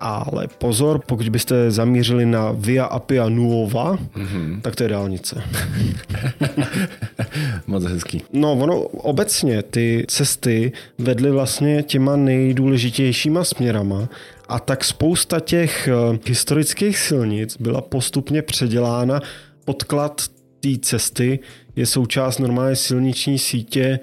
Ale 0.00 0.48
pozor, 0.58 1.00
pokud 1.06 1.28
byste 1.28 1.70
zamířili 1.70 2.26
na 2.26 2.52
Via 2.52 2.84
Appia 2.84 3.28
Nuova, 3.28 3.96
mm-hmm. 3.96 4.60
tak 4.60 4.76
to 4.76 4.82
je 4.82 4.88
dálnice. 4.88 5.42
Moc 7.66 7.84
hezký. 7.84 8.22
No, 8.32 8.52
ono 8.52 8.80
obecně 8.82 9.62
ty 9.62 10.04
cesty 10.08 10.72
vedly 10.98 11.30
vlastně 11.30 11.82
těma 11.82 12.16
nejdůležitějšíma 12.16 13.44
směrama 13.44 14.08
a 14.48 14.58
tak 14.58 14.84
spousta 14.84 15.40
těch 15.40 15.88
eh, 15.88 16.18
historických 16.26 16.98
silnic 16.98 17.56
byla 17.60 17.80
postupně 17.80 18.42
předělána 18.42 19.20
podklad 19.64 20.22
té 20.60 20.68
cesty 20.82 21.38
je 21.76 21.86
součást 21.86 22.38
normálně 22.38 22.76
silniční 22.76 23.38
sítě 23.38 24.00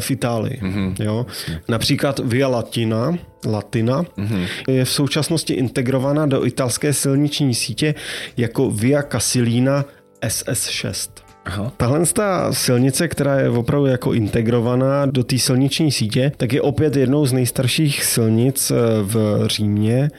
v 0.00 0.10
Itálii. 0.10 0.60
Mm-hmm. 0.62 0.94
Jo? 1.00 1.26
Například 1.68 2.20
Via 2.24 2.48
Latina, 2.48 3.18
Latina 3.46 4.02
mm-hmm. 4.02 4.46
je 4.68 4.84
v 4.84 4.90
současnosti 4.90 5.52
integrovaná 5.52 6.26
do 6.26 6.46
italské 6.46 6.92
silniční 6.92 7.54
sítě 7.54 7.94
jako 8.36 8.70
Via 8.70 9.02
Casilina 9.02 9.84
SS6. 10.22 11.08
Aha. 11.46 11.72
Tahle 11.76 12.06
ta 12.06 12.52
silnice, 12.52 13.08
která 13.08 13.40
je 13.40 13.50
opravdu 13.50 13.86
jako 13.86 14.12
integrovaná 14.12 15.06
do 15.06 15.24
té 15.24 15.38
silniční 15.38 15.92
sítě, 15.92 16.32
tak 16.36 16.52
je 16.52 16.62
opět 16.62 16.96
jednou 16.96 17.26
z 17.26 17.32
nejstarších 17.32 18.04
silnic 18.04 18.70
eh, 18.70 18.74
v 19.02 19.42
Římě 19.46 20.10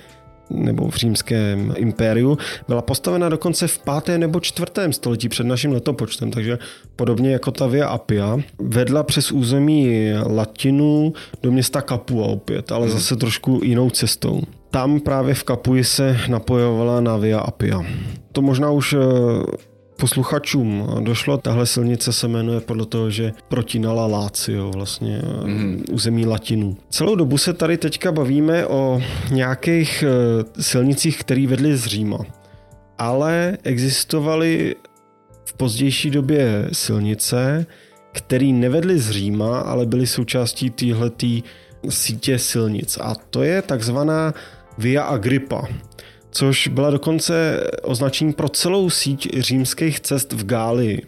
nebo 0.50 0.90
v 0.90 0.96
římském 0.96 1.74
impériu, 1.78 2.38
byla 2.68 2.82
postavena 2.82 3.30
dokonce 3.30 3.68
v 3.68 3.80
5. 4.04 4.18
nebo 4.18 4.40
4. 4.40 4.72
století 4.92 5.30
před 5.30 5.44
naším 5.48 5.72
letopočtem, 5.72 6.32
takže 6.32 6.60
podobně 6.96 7.32
jako 7.32 7.52
ta 7.52 7.68
Via 7.68 7.88
Appia, 7.88 8.38
vedla 8.60 9.04
přes 9.04 9.32
území 9.32 10.12
Latinu 10.28 11.14
do 11.44 11.52
města 11.52 11.82
Capua 11.82 12.28
opět, 12.28 12.72
ale 12.72 12.88
hmm. 12.88 12.98
zase 12.98 13.16
trošku 13.16 13.62
jinou 13.64 13.90
cestou. 13.90 14.42
Tam 14.72 15.00
právě 15.00 15.34
v 15.34 15.44
Kapuji 15.44 15.84
se 15.84 16.20
napojovala 16.28 17.02
na 17.02 17.18
Via 17.18 17.40
Appia. 17.40 17.86
To 18.32 18.42
možná 18.42 18.72
už 18.72 18.94
eh, 18.94 18.98
posluchačům 19.98 20.88
došlo, 21.00 21.38
tahle 21.38 21.66
silnice 21.66 22.14
se 22.14 22.28
jmenuje 22.28 22.62
podle 22.62 22.86
toho, 22.86 23.12
že 23.12 23.34
protínala 23.48 24.08
Lácio, 24.08 24.72
vlastně 24.72 25.22
mm. 25.46 25.84
území 25.92 26.26
Latinu. 26.26 26.78
Celou 26.90 27.16
dobu 27.16 27.38
se 27.38 27.54
tady 27.54 27.78
teďka 27.78 28.12
bavíme 28.12 28.68
o 28.68 29.02
nějakých 29.32 30.04
eh, 30.04 30.62
silnicích, 30.62 31.20
které 31.20 31.48
vedly 31.48 31.78
z 31.78 31.86
Říma. 31.86 32.18
Ale 32.98 33.58
existovaly 33.64 34.76
v 35.46 35.54
pozdější 35.54 36.10
době 36.10 36.70
silnice, 36.72 37.66
které 38.12 38.46
nevedly 38.46 39.00
z 39.00 39.12
Říma, 39.12 39.60
ale 39.60 39.86
byly 39.86 40.08
součástí 40.08 40.70
téhletý 40.70 41.44
sítě 41.90 42.40
silnic. 42.40 42.98
A 43.02 43.16
to 43.30 43.44
je 43.44 43.62
takzvaná 43.62 44.34
Via 44.78 45.04
Agrippa 45.04 45.68
což 46.38 46.68
byla 46.68 46.90
dokonce 46.90 47.64
označení 47.84 48.34
pro 48.34 48.50
celou 48.50 48.90
síť 48.90 49.40
římských 49.40 50.00
cest 50.00 50.34
v 50.34 50.46
Gálii. 50.46 51.02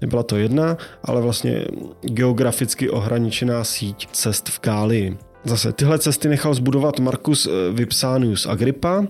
Nebyla 0.00 0.22
to 0.22 0.36
jedna, 0.36 0.76
ale 1.04 1.20
vlastně 1.20 1.64
geograficky 2.02 2.90
ohraničená 2.90 3.64
síť 3.64 4.08
cest 4.12 4.48
v 4.48 4.60
Gálii. 4.60 5.16
Zase 5.44 5.72
tyhle 5.72 5.98
cesty 5.98 6.28
nechal 6.28 6.54
zbudovat 6.54 6.98
Marcus 6.98 7.48
Vipsanius 7.72 8.46
Agrippa, 8.46 9.06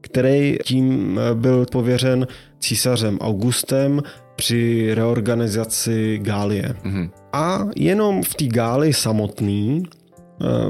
který 0.00 0.56
tím 0.64 1.20
byl 1.34 1.66
pověřen 1.72 2.26
císařem 2.58 3.18
Augustem 3.18 4.02
při 4.36 4.90
reorganizaci 4.94 6.18
Gálie. 6.22 6.74
Mm-hmm. 6.84 7.10
A 7.32 7.68
jenom 7.76 8.22
v 8.22 8.34
té 8.34 8.46
Gálii 8.46 8.92
samotný 8.92 9.82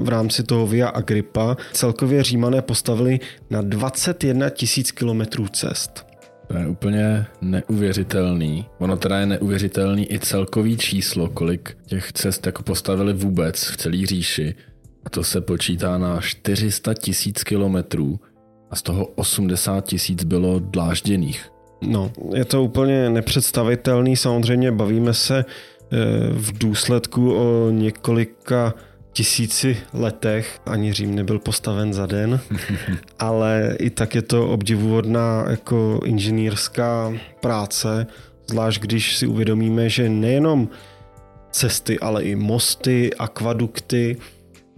v 0.01 0.09
rámci 0.09 0.43
toho 0.43 0.67
Via 0.67 0.89
Agrippa 0.89 1.57
celkově 1.73 2.23
římané 2.23 2.63
postavili 2.63 3.21
na 3.51 3.63
21 3.63 4.51
tisíc 4.51 4.91
kilometrů 4.93 5.49
cest. 5.49 6.07
To 6.47 6.57
je 6.57 6.69
úplně 6.69 7.27
neuvěřitelný. 7.41 8.67
Ono 8.79 8.97
teda 8.97 9.19
je 9.19 9.27
neuvěřitelný 9.27 10.13
i 10.13 10.19
celkový 10.19 10.77
číslo, 10.77 11.29
kolik 11.29 11.77
těch 11.87 12.13
cest 12.13 12.47
jako 12.47 12.63
postavili 12.63 13.13
vůbec 13.13 13.65
v 13.65 13.77
celé 13.77 14.07
říši. 14.07 14.55
A 15.05 15.11
to 15.11 15.25
se 15.25 15.41
počítá 15.41 15.99
na 15.99 16.21
400 16.21 16.95
tisíc 16.95 17.45
kilometrů 17.45 18.21
a 18.71 18.77
z 18.77 18.83
toho 18.83 19.07
80 19.07 19.87
tisíc 19.87 20.25
bylo 20.25 20.59
dlážděných. 20.59 21.51
No, 21.83 22.13
je 22.35 22.45
to 22.45 22.65
úplně 22.65 23.11
nepředstavitelný. 23.11 24.17
Samozřejmě 24.17 24.73
bavíme 24.73 25.15
se 25.15 25.45
eh, 25.45 25.97
v 26.33 26.59
důsledku 26.59 27.35
o 27.35 27.71
několika 27.71 28.75
tisíci 29.13 29.77
letech 29.93 30.61
ani 30.67 30.93
Řím 30.93 31.15
nebyl 31.15 31.39
postaven 31.39 31.93
za 31.93 32.07
den, 32.07 32.41
ale 33.19 33.77
i 33.79 33.91
tak 33.91 34.15
je 34.15 34.23
to 34.23 34.49
obdivuhodná 34.49 35.45
jako 35.51 36.01
inženýrská 36.05 37.13
práce, 37.41 38.07
zvlášť 38.47 38.81
když 38.81 39.17
si 39.17 39.27
uvědomíme, 39.27 39.89
že 39.89 40.09
nejenom 40.09 40.69
cesty, 41.51 41.99
ale 41.99 42.23
i 42.23 42.37
mosty, 42.37 43.15
akvadukty 43.15 44.17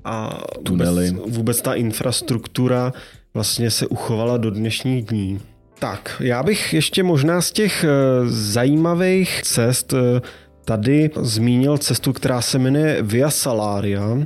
a 0.05 0.43
Tunely. 0.63 1.11
Vůbec, 1.11 1.37
vůbec 1.37 1.63
ta 1.63 1.75
infrastruktura 1.75 2.93
vlastně 3.35 3.71
se 3.71 3.87
uchovala 3.87 4.37
do 4.37 4.51
dnešních 4.51 5.05
dní. 5.05 5.41
Tak, 5.79 6.17
já 6.21 6.43
bych 6.43 6.75
ještě 6.75 7.03
možná 7.03 7.41
z 7.41 7.53
těch 7.53 7.85
eh, 7.85 7.89
zajímavých 8.27 9.43
cest 9.43 9.93
eh, 9.93 10.21
tady 10.65 11.11
zmínil 11.21 11.79
cestu, 11.79 12.13
která 12.13 12.41
se 12.41 12.59
jmenuje 12.59 13.03
Via 13.03 13.31
Salaria 13.31 14.19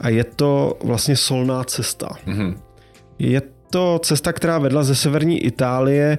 a 0.00 0.08
je 0.08 0.24
to 0.24 0.78
vlastně 0.84 1.16
solná 1.16 1.64
cesta. 1.64 2.08
Mm-hmm. 2.26 2.56
Je 3.18 3.42
to 3.70 4.00
cesta, 4.02 4.32
která 4.32 4.58
vedla 4.58 4.82
ze 4.82 4.94
severní 4.94 5.44
Itálie 5.44 6.18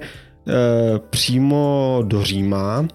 přímo 0.98 1.98
do 2.06 2.22
Říma 2.22 2.86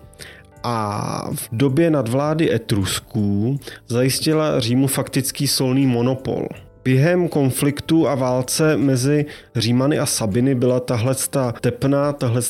a 0.63 1.29
v 1.35 1.49
době 1.51 1.89
nadvlády 1.89 2.53
Etrusků 2.53 3.59
zajistila 3.87 4.59
Římu 4.59 4.87
faktický 4.87 5.47
solný 5.47 5.87
monopol. 5.87 6.47
Během 6.83 7.27
konfliktu 7.27 8.07
a 8.07 8.15
válce 8.15 8.77
mezi 8.77 9.25
Římany 9.55 9.99
a 9.99 10.05
Sabiny 10.05 10.55
byla 10.55 10.79
tahle 10.79 11.15
tepna, 11.61 12.13
tahle 12.13 12.41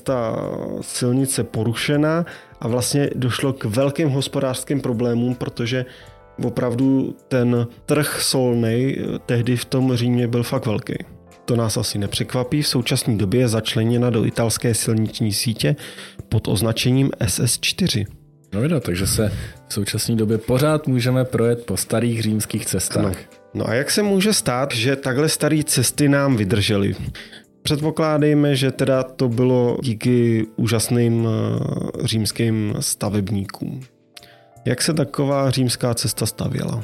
silnice 0.82 1.44
porušena 1.44 2.26
a 2.62 2.68
vlastně 2.68 3.10
došlo 3.16 3.54
k 3.54 3.64
velkým 3.66 4.10
hospodářským 4.10 4.82
problémům, 4.82 5.36
protože 5.36 5.86
opravdu 6.44 7.16
ten 7.28 7.68
trh 7.86 8.22
solnej 8.22 9.06
tehdy 9.26 9.58
v 9.58 9.66
tom 9.66 9.96
Římě 9.96 10.28
byl 10.28 10.44
fakt 10.44 10.66
velký. 10.66 10.94
To 11.46 11.56
nás 11.56 11.78
asi 11.78 11.98
nepřekvapí, 11.98 12.62
v 12.62 12.68
současné 12.68 13.18
době 13.18 13.40
je 13.40 13.48
začleněna 13.48 14.10
do 14.10 14.26
italské 14.26 14.74
silniční 14.74 15.34
sítě 15.34 15.76
pod 16.30 16.48
označením 16.48 17.10
SS4. 17.10 18.06
No 18.54 18.62
vidět, 18.62 18.84
takže 18.84 19.08
se 19.08 19.32
v 19.68 19.74
současné 19.74 20.16
době 20.16 20.38
pořád 20.38 20.88
můžeme 20.88 21.26
projet 21.26 21.66
po 21.66 21.78
starých 21.78 22.22
římských 22.22 22.66
cestách. 22.66 23.04
No. 23.04 23.12
no 23.54 23.70
a 23.70 23.74
jak 23.74 23.92
se 23.92 24.04
může 24.04 24.34
stát, 24.34 24.72
že 24.72 24.96
takhle 24.96 25.30
staré 25.30 25.64
cesty 25.64 26.10
nám 26.10 26.38
vydržely? 26.38 26.96
Předpokládejme, 27.68 28.56
že 28.56 28.72
teda 28.72 29.04
to 29.04 29.30
bylo 29.30 29.78
díky 29.84 30.48
úžasným 30.56 31.28
eh, 31.28 32.08
římským 32.08 32.76
stavebníkům. 32.80 33.82
Jak 34.66 34.82
se 34.82 34.94
taková 34.94 35.52
římská 35.52 35.94
cesta 35.94 36.26
stavěla? 36.26 36.84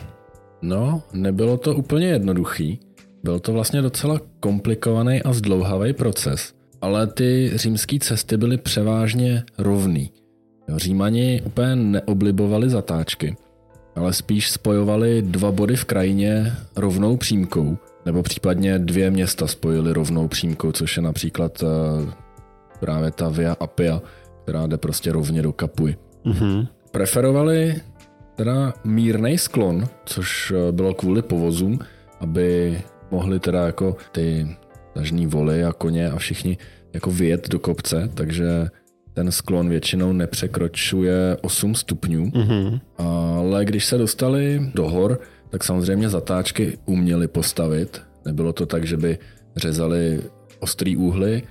No, 0.62 1.02
nebylo 1.13 1.58
to 1.58 1.75
úplně 1.75 2.08
jednoduchý. 2.08 2.80
Byl 3.24 3.40
to 3.40 3.54
vlastně 3.54 3.82
docela 3.82 4.20
komplikovaný 4.40 5.22
a 5.22 5.34
zdlouhavý 5.34 5.94
proces, 5.94 6.54
ale 6.82 7.08
ty 7.08 7.52
římské 7.56 8.00
cesty 8.00 8.38
byly 8.38 8.58
převážně 8.58 9.44
rovný. 9.58 10.12
Římani 10.75 11.42
úplně 11.46 11.75
neoblibovali 11.75 12.70
zatáčky, 12.70 13.36
ale 13.96 14.13
spíš 14.13 14.52
spojovali 14.52 15.22
dva 15.22 15.52
body 15.52 15.75
v 15.75 15.86
krajině 15.86 16.54
rovnou 16.75 17.18
přímkou, 17.18 17.78
nebo 18.05 18.24
případně 18.24 18.79
dvě 18.79 19.12
města 19.12 19.48
spojili 19.48 19.93
rovnou 19.93 20.27
přímkou, 20.27 20.72
což 20.72 20.98
je 20.98 21.03
například 21.03 21.63
uh, 21.63 21.69
právě 22.79 23.12
ta 23.12 23.29
Via 23.29 23.55
Appia, 23.60 24.01
která 24.43 24.67
jde 24.67 24.77
prostě 24.77 25.12
rovně 25.12 25.41
do 25.41 25.53
Kapuj. 25.53 25.95
Mm-hmm. 26.25 26.67
Preferovali 26.91 27.75
teda 28.36 28.74
mírný 28.83 29.38
sklon, 29.38 29.88
což 30.05 30.53
eh, 30.55 30.72
bylo 30.72 30.93
kvůli 30.93 31.22
povozům, 31.22 31.79
aby 32.19 32.81
mohli 33.12 33.39
teda 33.39 33.65
jako 33.65 33.98
ty 34.12 34.57
tažní 34.93 35.27
voly 35.27 35.63
a 35.63 35.74
koně 35.74 36.10
a 36.10 36.15
všichni 36.17 36.57
jako 36.93 37.12
vyjet 37.12 37.50
do 37.50 37.60
kopce, 37.60 38.10
takže 38.13 38.67
ten 39.13 39.31
sklon 39.31 39.69
většinou 39.69 40.13
nepřekročuje 40.13 41.38
8 41.41 41.75
stupňů, 41.75 42.25
mm-hmm. 42.25 42.79
ale 42.98 43.65
když 43.65 43.86
se 43.86 43.98
dostali 43.98 44.72
do 44.74 44.89
hor, 44.89 45.19
tak 45.53 45.63
samozřejmě 45.63 46.10
zatáčky 46.10 46.77
uměli 46.86 47.27
postavit. 47.27 48.01
Nebylo 48.25 48.53
to 48.53 48.65
tak, 48.65 48.86
že 48.86 48.98
by 48.98 49.17
řezali 49.55 50.22
ostrý 50.60 50.98
úhly, 50.98 51.43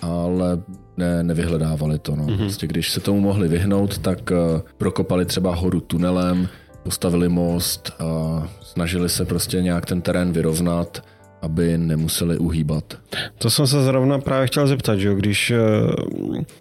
ale 0.00 0.62
ne, 0.96 1.22
nevyhledávali 1.22 1.98
to. 1.98 2.16
No. 2.16 2.24
Mm-hmm. 2.24 2.36
Prostě 2.36 2.66
když 2.66 2.92
se 2.92 3.00
tomu 3.00 3.20
mohli 3.20 3.48
vyhnout, 3.48 3.98
tak 3.98 4.30
uh, 4.30 4.60
prokopali 4.78 5.24
třeba 5.24 5.54
horu 5.54 5.80
tunelem, 5.80 6.48
postavili 6.82 7.28
most 7.28 7.92
a 7.98 8.42
snažili 8.62 9.08
se 9.08 9.24
prostě 9.24 9.62
nějak 9.62 9.86
ten 9.86 10.00
terén 10.02 10.32
vyrovnat 10.32 11.04
aby 11.42 11.78
nemuseli 11.78 12.38
uhýbat. 12.38 12.84
To 13.38 13.50
jsem 13.50 13.66
se 13.66 13.82
zrovna 13.82 14.18
právě 14.18 14.46
chtěl 14.46 14.66
zeptat, 14.66 14.96
že 14.96 15.14
když 15.14 15.50
eh, 15.50 15.58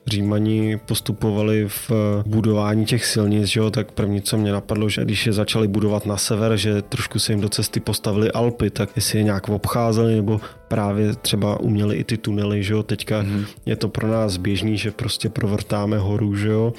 Římani 0.08 0.80
postupovali 0.86 1.66
v 1.68 1.92
eh, 1.92 2.24
budování 2.26 2.86
těch 2.86 3.06
silnic, 3.06 3.46
že 3.46 3.60
jo, 3.60 3.72
tak 3.72 3.92
první, 3.92 4.22
co 4.22 4.38
mě 4.38 4.52
napadlo, 4.52 4.90
že 4.90 5.06
když 5.06 5.28
je 5.28 5.34
začali 5.34 5.68
budovat 5.68 6.06
na 6.06 6.18
sever, 6.18 6.58
že 6.58 6.82
trošku 6.82 7.20
se 7.20 7.34
jim 7.34 7.42
do 7.42 7.50
cesty 7.50 7.80
postavili 7.80 8.32
Alpy, 8.32 8.70
tak 8.70 8.90
jestli 8.96 9.20
je 9.20 9.24
nějak 9.24 9.50
obcházeli, 9.50 10.16
nebo 10.16 10.42
právě 10.68 11.16
třeba 11.16 11.60
uměli 11.60 11.96
i 11.96 12.04
ty 12.04 12.18
tunely, 12.18 12.64
že 12.64 12.74
jo, 12.74 12.84
teďka 12.84 13.24
mm-hmm. 13.24 13.46
je 13.66 13.76
to 13.76 13.90
pro 13.90 14.08
nás 14.08 14.38
běžný, 14.38 14.78
že 14.78 14.92
prostě 14.92 15.30
provrtáme 15.30 15.98
horu, 15.98 16.36
že 16.36 16.48
jo, 16.48 16.74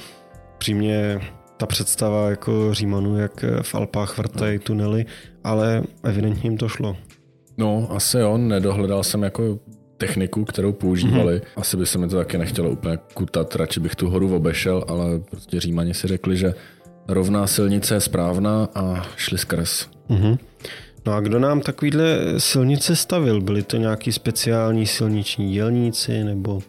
přímě 0.57 1.21
ta 1.57 1.65
představa 1.65 2.29
jako 2.29 2.73
Římanů, 2.73 3.17
jak 3.17 3.45
v 3.61 3.75
Alpách 3.75 4.17
vrtají 4.17 4.59
tunely, 4.59 5.05
ale 5.43 5.83
evidentně 6.03 6.49
jim 6.49 6.57
to 6.57 6.67
šlo. 6.67 6.97
No, 7.57 7.87
asi 7.89 8.23
on, 8.23 8.47
nedohledal 8.47 9.03
jsem 9.03 9.23
jako 9.23 9.59
techniku, 9.97 10.45
kterou 10.45 10.71
používali. 10.71 11.35
Mm-hmm. 11.35 11.61
Asi 11.61 11.77
by 11.77 11.85
se 11.85 11.97
mi 11.97 12.07
to 12.07 12.15
taky 12.15 12.37
nechtělo 12.37 12.69
úplně 12.69 12.97
kutat, 13.13 13.55
radši 13.55 13.79
bych 13.79 13.95
tu 13.95 14.09
horu 14.09 14.35
obešel, 14.35 14.83
ale 14.87 15.19
prostě 15.19 15.59
Římani 15.59 15.93
si 15.93 16.07
řekli, 16.07 16.37
že 16.37 16.53
rovná 17.07 17.47
silnice 17.47 17.93
je 17.93 18.01
správná 18.01 18.67
a 18.75 19.05
šli 19.15 19.37
skrz. 19.37 19.87
Mm-hmm. 20.09 20.37
No 21.05 21.13
a 21.13 21.19
kdo 21.19 21.39
nám 21.39 21.61
takovýhle 21.61 22.19
silnice 22.37 22.95
stavil? 22.95 23.41
Byli 23.41 23.63
to 23.63 23.77
nějaký 23.77 24.11
speciální 24.11 24.85
silniční 24.85 25.53
dělníci 25.53 26.23
nebo 26.23 26.61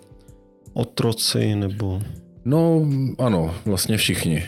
otroci 0.72 1.54
nebo... 1.54 2.02
No 2.44 2.86
ano, 3.18 3.54
vlastně 3.64 3.96
všichni. 3.96 4.46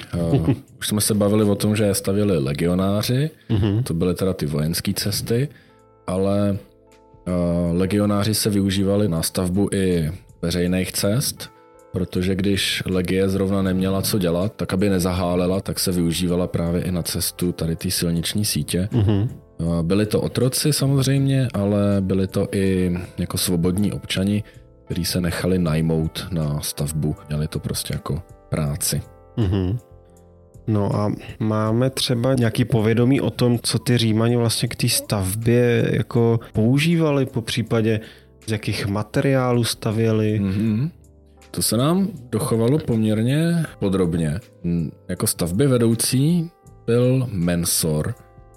Už 0.78 0.88
jsme 0.88 1.00
se 1.00 1.14
bavili 1.14 1.44
o 1.44 1.54
tom, 1.54 1.76
že 1.76 1.94
stavili 1.94 2.38
legionáři, 2.38 3.30
mm-hmm. 3.50 3.82
to 3.82 3.94
byly 3.94 4.14
teda 4.14 4.32
ty 4.32 4.46
vojenské 4.46 4.92
cesty 4.92 5.48
ale 6.06 6.58
eh, 7.26 7.32
legionáři 7.72 8.34
se 8.34 8.50
využívali 8.50 9.08
na 9.08 9.22
stavbu 9.22 9.68
i 9.72 10.12
veřejných 10.42 10.92
cest, 10.92 11.50
protože 11.92 12.34
když 12.34 12.82
legie 12.86 13.28
zrovna 13.28 13.62
neměla 13.62 14.02
co 14.02 14.18
dělat, 14.18 14.52
tak 14.56 14.72
aby 14.72 14.90
nezahálela, 14.90 15.60
tak 15.60 15.80
se 15.80 15.92
využívala 15.92 16.46
právě 16.46 16.82
i 16.82 16.90
na 16.90 17.02
cestu 17.02 17.52
tady 17.52 17.76
té 17.76 17.90
silniční 17.90 18.44
sítě. 18.44 18.88
Mm-hmm. 18.92 19.28
Byli 19.82 20.06
to 20.06 20.20
otroci 20.20 20.72
samozřejmě, 20.72 21.48
ale 21.54 21.96
byli 22.00 22.26
to 22.26 22.48
i 22.52 22.96
jako 23.18 23.38
svobodní 23.38 23.92
občani, 23.92 24.44
kteří 24.84 25.04
se 25.04 25.20
nechali 25.20 25.58
najmout 25.58 26.26
na 26.30 26.60
stavbu. 26.60 27.16
Měli 27.28 27.48
to 27.48 27.58
prostě 27.58 27.94
jako 27.94 28.22
práci. 28.48 29.02
Mm-hmm. 29.38 29.78
No 30.66 30.96
a 30.96 31.12
máme 31.38 31.90
třeba 31.90 32.34
nějaký 32.34 32.64
povědomí 32.64 33.20
o 33.20 33.30
tom, 33.30 33.58
co 33.62 33.78
ty 33.78 33.98
Římani 33.98 34.36
vlastně 34.36 34.68
k 34.68 34.76
té 34.76 34.88
stavbě 34.88 35.90
jako 35.92 36.40
používali, 36.52 37.26
po 37.26 37.42
případě 37.42 38.00
z 38.46 38.52
jakých 38.52 38.86
materiálů 38.86 39.64
stavěli. 39.64 40.40
Mm-hmm. 40.40 40.90
To 41.50 41.62
se 41.62 41.76
nám 41.76 42.08
dochovalo 42.30 42.78
poměrně 42.78 43.64
podrobně. 43.78 44.40
Jako 45.08 45.26
stavby 45.26 45.66
vedoucí 45.66 46.50
byl 46.86 47.28
mensor, 47.32 48.14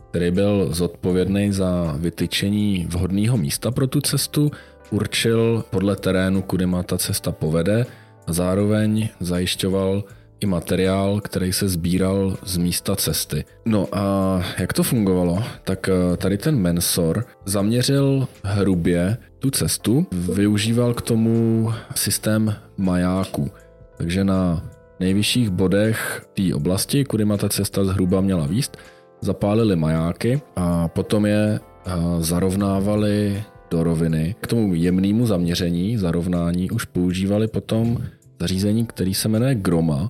který 0.09 0.31
byl 0.31 0.69
zodpovědný 0.71 1.51
za 1.51 1.95
vytyčení 1.97 2.87
vhodného 2.89 3.37
místa 3.37 3.71
pro 3.71 3.87
tu 3.87 4.01
cestu, 4.01 4.51
určil 4.91 5.63
podle 5.69 5.95
terénu, 5.95 6.41
kudy 6.41 6.65
má 6.65 6.83
ta 6.83 6.97
cesta 6.97 7.31
povede 7.31 7.85
a 8.27 8.33
zároveň 8.33 9.09
zajišťoval 9.19 10.03
i 10.39 10.45
materiál, 10.45 11.21
který 11.21 11.53
se 11.53 11.69
sbíral 11.69 12.37
z 12.45 12.57
místa 12.57 12.95
cesty. 12.95 13.45
No 13.65 13.87
a 13.91 14.41
jak 14.59 14.73
to 14.73 14.83
fungovalo? 14.83 15.43
Tak 15.63 15.89
eh, 15.89 16.17
tady 16.17 16.37
ten 16.37 16.59
mensor 16.59 17.25
zaměřil 17.45 18.27
hrubě 18.43 19.17
tu 19.39 19.51
cestu, 19.51 20.07
využíval 20.11 20.93
k 20.93 21.01
tomu 21.01 21.69
systém 21.95 22.55
majáků. 22.77 23.51
Takže 23.97 24.23
na 24.23 24.69
nejvyšších 24.99 25.49
bodech 25.49 26.25
té 26.33 26.55
oblasti, 26.55 27.05
kudy 27.05 27.25
má 27.25 27.37
ta 27.37 27.49
cesta 27.49 27.85
zhruba 27.85 28.21
měla 28.21 28.47
výst, 28.47 28.77
zapálili 29.21 29.75
majáky 29.75 30.41
a 30.55 30.87
potom 30.87 31.25
je 31.25 31.59
eh, 31.59 31.91
zarovnávali 32.19 33.43
do 33.71 33.83
roviny. 33.83 34.35
K 34.41 34.47
tomu 34.47 34.73
jemnému 34.73 35.25
zaměření, 35.25 35.97
zarovnání 35.97 36.71
už 36.71 36.85
používali 36.85 37.47
potom 37.47 37.97
zařízení, 38.39 38.85
který 38.85 39.13
se 39.13 39.27
jmenuje 39.27 39.55
Groma, 39.55 40.09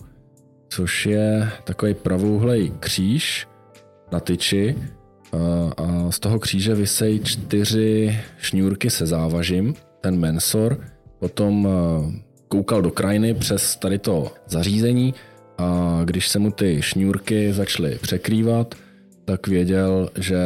což 0.69 1.05
je 1.05 1.49
takový 1.63 1.93
pravouhlej 1.93 2.71
kříž 2.79 3.47
na 4.11 4.19
tyči 4.19 4.75
a 5.77 6.11
z 6.11 6.19
toho 6.19 6.39
kříže 6.39 6.75
vysejí 6.75 7.19
čtyři 7.23 8.19
šňůrky 8.37 8.89
se 8.89 9.05
závažím. 9.05 9.73
Ten 10.01 10.19
mensor 10.19 10.79
potom 11.19 11.67
koukal 12.47 12.81
do 12.81 12.91
krajiny 12.91 13.33
přes 13.33 13.75
tady 13.75 13.99
to 13.99 14.31
zařízení 14.47 15.13
a 15.57 16.01
když 16.05 16.27
se 16.27 16.39
mu 16.39 16.51
ty 16.51 16.81
šňůrky 16.81 17.53
začaly 17.53 17.97
překrývat, 18.01 18.75
tak 19.25 19.47
věděl, 19.47 20.09
že 20.17 20.39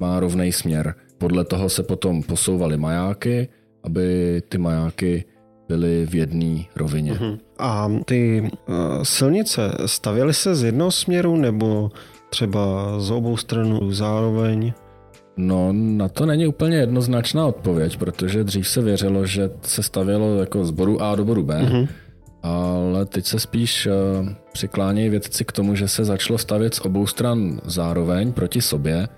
má 0.00 0.20
rovný 0.20 0.52
směr. 0.52 0.94
Podle 1.18 1.44
toho 1.44 1.68
se 1.68 1.82
potom 1.82 2.22
posouvaly 2.22 2.76
majáky, 2.76 3.48
aby 3.82 4.42
ty 4.48 4.58
majáky 4.58 5.24
byly 5.68 6.06
v 6.06 6.14
jedné 6.14 6.62
rovině. 6.76 7.12
Uh-huh. 7.12 7.38
A 7.58 7.90
ty 8.04 8.50
uh, 8.68 8.76
silnice 9.02 9.70
stavěly 9.86 10.34
se 10.34 10.54
z 10.54 10.62
jednoho 10.62 10.90
směru 10.90 11.36
nebo 11.36 11.90
třeba 12.30 12.94
z 13.00 13.10
obou 13.10 13.36
stran 13.36 13.80
zároveň? 13.90 14.72
No, 15.36 15.72
na 15.72 16.08
to 16.08 16.26
není 16.26 16.46
úplně 16.46 16.76
jednoznačná 16.76 17.46
odpověď, 17.46 17.96
protože 17.96 18.44
dřív 18.44 18.68
se 18.68 18.82
věřilo, 18.82 19.26
že 19.26 19.50
se 19.62 19.82
stavělo 19.82 20.36
jako 20.36 20.64
z 20.64 20.70
bodu 20.70 21.02
A 21.02 21.14
do 21.14 21.24
bodu 21.24 21.42
B, 21.42 21.62
uh-huh. 21.62 21.88
ale 22.42 23.06
teď 23.06 23.26
se 23.26 23.40
spíš 23.40 23.86
uh, 23.86 24.28
přiklánějí 24.52 25.08
vědci 25.08 25.44
k 25.44 25.52
tomu, 25.52 25.74
že 25.74 25.88
se 25.88 26.04
začalo 26.04 26.38
stavět 26.38 26.74
z 26.74 26.80
obou 26.80 27.06
stran 27.06 27.60
zároveň 27.64 28.32
proti 28.32 28.62
sobě 28.62 29.08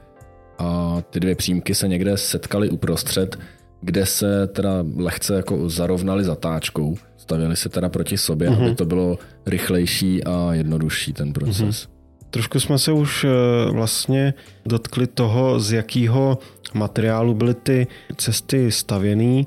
a 0.59 0.99
ty 1.11 1.21
dvě 1.21 1.35
přímky 1.35 1.75
se 1.75 1.89
někde 1.89 2.17
setkaly 2.17 2.71
uprostřed, 2.71 3.39
kde 3.81 4.07
se 4.07 4.47
teda 4.47 4.85
lehce 4.97 5.35
jako 5.35 5.69
zarovnali 5.71 6.25
zatáčkou. 6.25 6.97
Stavěli 7.17 7.57
se 7.57 7.69
teda 7.69 7.89
proti 7.89 8.19
sobě, 8.19 8.51
mm-hmm. 8.51 8.67
aby 8.67 8.75
to 8.75 8.85
bylo 8.85 9.19
rychlejší 9.47 10.25
a 10.25 10.55
jednodušší 10.55 11.13
ten 11.13 11.33
proces. 11.33 11.59
Mm-hmm. 11.59 11.89
Trošku 12.31 12.61
jsme 12.61 12.79
se 12.79 12.93
už 12.93 13.25
eh, 13.25 13.29
vlastně 13.71 14.35
dotkli 14.67 15.07
toho, 15.07 15.61
z 15.61 15.73
jakého 15.73 16.39
materiálu 16.75 17.35
byly 17.35 17.55
ty 17.55 17.87
cesty 18.17 18.73
stavěné, 18.73 19.43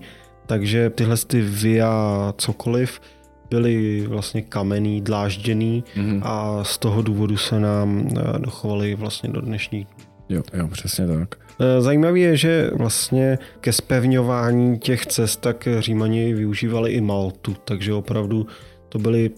takže 0.46 0.90
tyhle 0.90 1.18
ty 1.18 1.42
via 1.42 2.34
cokoliv 2.38 3.02
byly 3.50 4.06
vlastně 4.08 4.42
kamenný, 4.42 5.02
dlážděný 5.02 5.84
mm-hmm. 5.96 6.22
a 6.24 6.64
z 6.64 6.78
toho 6.78 7.02
důvodu 7.02 7.38
se 7.38 7.60
nám 7.60 8.10
eh, 8.18 8.40
dochovaly 8.40 8.96
vlastně 8.96 9.30
do 9.30 9.42
dnešních 9.42 9.88
Jo, 10.32 10.44
jo, 10.54 10.68
přesně 10.68 11.08
tak. 11.08 11.36
E, 11.62 11.82
zajímavé 11.82 12.20
je, 12.20 12.38
že 12.38 12.70
vlastně 12.74 13.38
ke 13.60 13.74
spevňování 13.74 14.80
těch 14.80 15.06
cest 15.06 15.42
tak 15.42 15.68
římani 15.80 16.34
využívali 16.34 16.92
i 16.92 17.02
maltu, 17.02 17.56
takže 17.66 17.94
opravdu 17.94 18.48
to 18.90 19.00
byly 19.00 19.32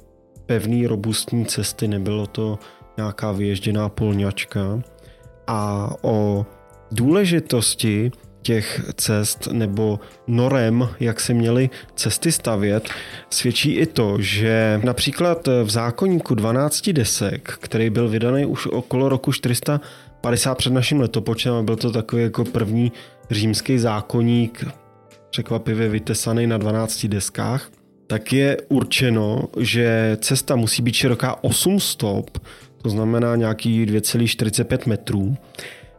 pevné, 0.45 0.87
robustní 0.87 1.45
cesty, 1.45 1.87
nebylo 1.87 2.27
to 2.27 2.59
nějaká 2.97 3.31
vyježděná 3.31 3.89
polňačka. 3.89 4.81
A 5.47 5.89
o 6.01 6.45
důležitosti 6.91 8.11
těch 8.43 8.81
cest 8.95 9.47
nebo 9.51 9.99
norem, 10.27 10.89
jak 10.99 11.19
se 11.19 11.33
měly 11.33 11.69
cesty 11.95 12.31
stavět, 12.31 12.89
svědčí 13.29 13.71
i 13.75 13.85
to, 13.85 14.17
že 14.19 14.81
například 14.83 15.47
v 15.63 15.69
zákonníku 15.69 16.35
12 16.35 16.89
desek, 16.89 17.57
který 17.61 17.89
byl 17.89 18.09
vydaný 18.09 18.45
už 18.45 18.67
okolo 18.67 19.09
roku 19.09 19.31
450 20.23 20.55
před 20.55 20.73
naším 20.73 20.99
letopočtem 20.99 21.53
a 21.53 21.63
byl 21.63 21.75
to 21.75 21.91
takový 21.91 22.23
jako 22.23 22.45
první 22.45 22.91
římský 23.31 23.79
zákonník, 23.79 24.65
překvapivě 25.29 25.89
vytesaný 25.89 26.47
na 26.47 26.57
12 26.57 27.05
deskách, 27.05 27.69
tak 28.07 28.33
je 28.33 28.57
určeno, 28.69 29.43
že 29.59 30.17
cesta 30.21 30.55
musí 30.55 30.81
být 30.81 30.95
široká 30.95 31.43
8 31.43 31.79
stop, 31.79 32.37
to 32.81 32.89
znamená 32.89 33.35
nějaký 33.35 33.85
2,45 33.85 34.89
metrů 34.89 35.37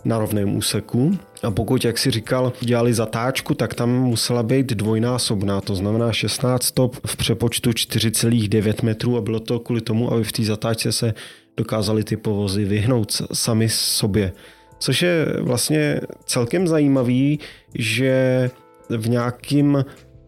na 0.04 0.18
rovném 0.18 0.56
úseku. 0.56 1.18
A 1.42 1.50
pokud, 1.50 1.84
jak 1.84 1.98
si 1.98 2.10
říkal, 2.10 2.52
dělali 2.60 2.94
zatáčku, 2.94 3.54
tak 3.54 3.74
tam 3.74 3.90
musela 3.90 4.42
být 4.42 4.66
dvojnásobná, 4.66 5.60
to 5.60 5.74
znamená 5.74 6.12
16 6.12 6.62
stop 6.62 6.96
v 7.06 7.16
přepočtu 7.16 7.70
4,9 7.70 8.84
metrů 8.84 9.16
a 9.16 9.20
bylo 9.20 9.40
to 9.40 9.58
kvůli 9.58 9.80
tomu, 9.80 10.12
aby 10.12 10.24
v 10.24 10.32
té 10.32 10.44
zatáčce 10.44 10.92
se 10.92 11.14
dokázali 11.56 12.04
ty 12.04 12.16
povozy 12.16 12.64
vyhnout 12.64 13.22
sami 13.32 13.68
sobě. 13.68 14.32
Což 14.78 15.02
je 15.02 15.26
vlastně 15.40 16.00
celkem 16.24 16.68
zajímavý, 16.68 17.40
že 17.74 18.50
v 18.88 19.08
nějakým 19.08 19.84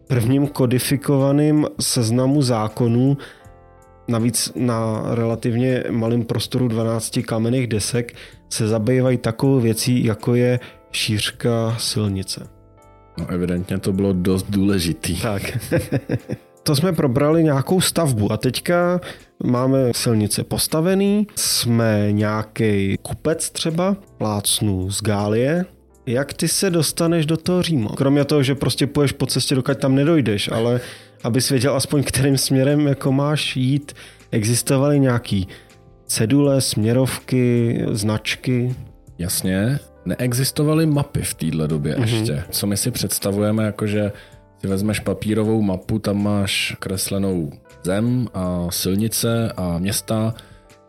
prvním 0.07 0.47
kodifikovaném 0.47 1.65
seznamu 1.79 2.41
zákonů 2.41 3.17
navíc 4.07 4.51
na 4.55 5.03
relativně 5.15 5.83
malém 5.89 6.23
prostoru 6.23 6.67
12 6.67 7.19
kamenných 7.25 7.67
desek 7.67 8.13
se 8.49 8.67
zabývají 8.67 9.17
takovou 9.17 9.59
věcí, 9.59 10.05
jako 10.05 10.35
je 10.35 10.59
šířka 10.91 11.75
silnice. 11.79 12.47
No 13.17 13.29
evidentně 13.29 13.77
to 13.77 13.93
bylo 13.93 14.13
dost 14.13 14.45
důležitý. 14.49 15.21
Tak. 15.21 15.57
to 16.63 16.75
jsme 16.75 16.93
probrali 16.93 17.43
nějakou 17.43 17.81
stavbu 17.81 18.31
a 18.31 18.37
teďka 18.37 18.99
máme 19.43 19.93
silnice 19.93 20.43
postavený, 20.43 21.27
jsme 21.35 22.07
nějaký 22.11 22.97
kupec 23.01 23.49
třeba, 23.49 23.97
plácnu 24.17 24.91
z 24.91 25.01
Gálie, 25.01 25.65
jak 26.05 26.33
ty 26.33 26.47
se 26.47 26.69
dostaneš 26.69 27.25
do 27.25 27.37
toho 27.37 27.61
Říma? 27.61 27.89
Kromě 27.95 28.25
toho, 28.25 28.43
že 28.43 28.55
prostě 28.55 28.87
půjdeš 28.87 29.11
po 29.11 29.25
cestě, 29.25 29.55
dokud 29.55 29.77
tam 29.77 29.95
nedojdeš, 29.95 30.51
ale 30.51 30.81
aby 31.23 31.39
věděl 31.49 31.75
aspoň, 31.75 32.03
kterým 32.03 32.37
směrem 32.37 32.87
jako 32.87 33.11
máš 33.11 33.55
jít, 33.55 33.93
existovaly 34.31 34.99
nějaký 34.99 35.47
cedule, 36.05 36.61
směrovky, 36.61 37.81
značky? 37.91 38.75
Jasně, 39.17 39.79
neexistovaly 40.05 40.85
mapy 40.85 41.21
v 41.21 41.33
téhle 41.33 41.67
době 41.67 41.95
mm-hmm. 41.95 42.01
ještě. 42.01 42.43
Co 42.49 42.67
my 42.67 42.77
si 42.77 42.91
představujeme, 42.91 43.63
jakože 43.63 44.11
si 44.61 44.67
vezmeš 44.67 44.99
papírovou 44.99 45.61
mapu, 45.61 45.99
tam 45.99 46.23
máš 46.23 46.75
kreslenou 46.79 47.51
zem 47.83 48.27
a 48.33 48.67
silnice 48.69 49.51
a 49.57 49.77
města, 49.77 50.33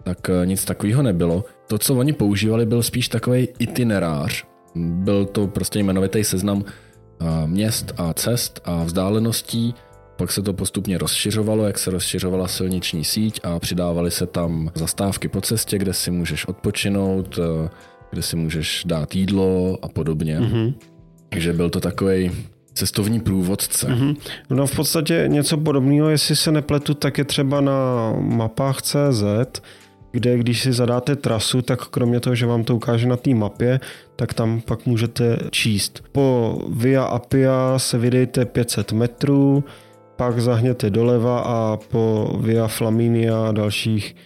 tak 0.04 0.30
eh, 0.30 0.46
nic 0.46 0.64
takového 0.64 1.02
nebylo. 1.02 1.44
To, 1.66 1.78
co 1.78 1.94
oni 1.94 2.12
používali, 2.12 2.66
byl 2.66 2.82
spíš 2.82 3.08
takový 3.08 3.48
itinerář. 3.58 4.44
Byl 4.74 5.26
to 5.26 5.46
prostě 5.46 5.78
jmenovitý 5.78 6.24
seznam 6.24 6.64
eh, 6.64 7.46
měst 7.46 7.92
a 7.96 8.14
cest 8.14 8.60
a 8.64 8.84
vzdáleností, 8.84 9.74
pak 10.16 10.32
se 10.32 10.42
to 10.42 10.52
postupně 10.52 10.98
rozšiřovalo, 10.98 11.66
jak 11.66 11.78
se 11.78 11.90
rozšiřovala 11.90 12.48
silniční 12.48 13.04
síť 13.04 13.40
a 13.42 13.58
přidávaly 13.58 14.10
se 14.10 14.26
tam 14.26 14.70
zastávky 14.74 15.28
po 15.28 15.40
cestě, 15.40 15.78
kde 15.78 15.92
si 15.94 16.10
můžeš 16.10 16.48
odpočinout, 16.48 17.38
eh, 17.38 17.68
kde 18.10 18.22
si 18.22 18.36
můžeš 18.36 18.84
dát 18.86 19.14
jídlo 19.14 19.78
a 19.82 19.88
podobně. 19.88 20.40
Mm-hmm. 20.40 20.74
Takže 21.28 21.52
byl 21.52 21.70
to 21.70 21.80
takový 21.80 22.30
cestovní 22.78 23.20
průvodce. 23.20 23.86
Mm-hmm. 23.86 24.16
No 24.50 24.66
v 24.66 24.76
podstatě 24.76 25.24
něco 25.26 25.58
podobného, 25.58 26.10
jestli 26.10 26.36
se 26.36 26.52
nepletu, 26.52 26.94
tak 26.94 27.18
je 27.18 27.24
třeba 27.24 27.60
na 27.60 28.12
mapách 28.18 28.82
CZ, 28.82 29.24
kde 30.12 30.38
když 30.38 30.62
si 30.62 30.72
zadáte 30.72 31.16
trasu, 31.16 31.62
tak 31.62 31.86
kromě 31.88 32.20
toho, 32.20 32.34
že 32.34 32.46
vám 32.46 32.64
to 32.64 32.76
ukáže 32.76 33.06
na 33.06 33.16
té 33.16 33.34
mapě, 33.34 33.80
tak 34.16 34.34
tam 34.34 34.60
pak 34.60 34.86
můžete 34.86 35.38
číst. 35.50 36.04
Po 36.12 36.58
Via 36.70 37.04
Appia 37.04 37.74
se 37.76 37.98
vydejte 37.98 38.44
500 38.44 38.92
metrů, 38.92 39.64
pak 40.16 40.40
zahněte 40.40 40.90
doleva 40.90 41.40
a 41.40 41.76
po 41.76 42.36
Via 42.40 42.66
Flaminia 42.66 43.52
dalších 43.52 44.16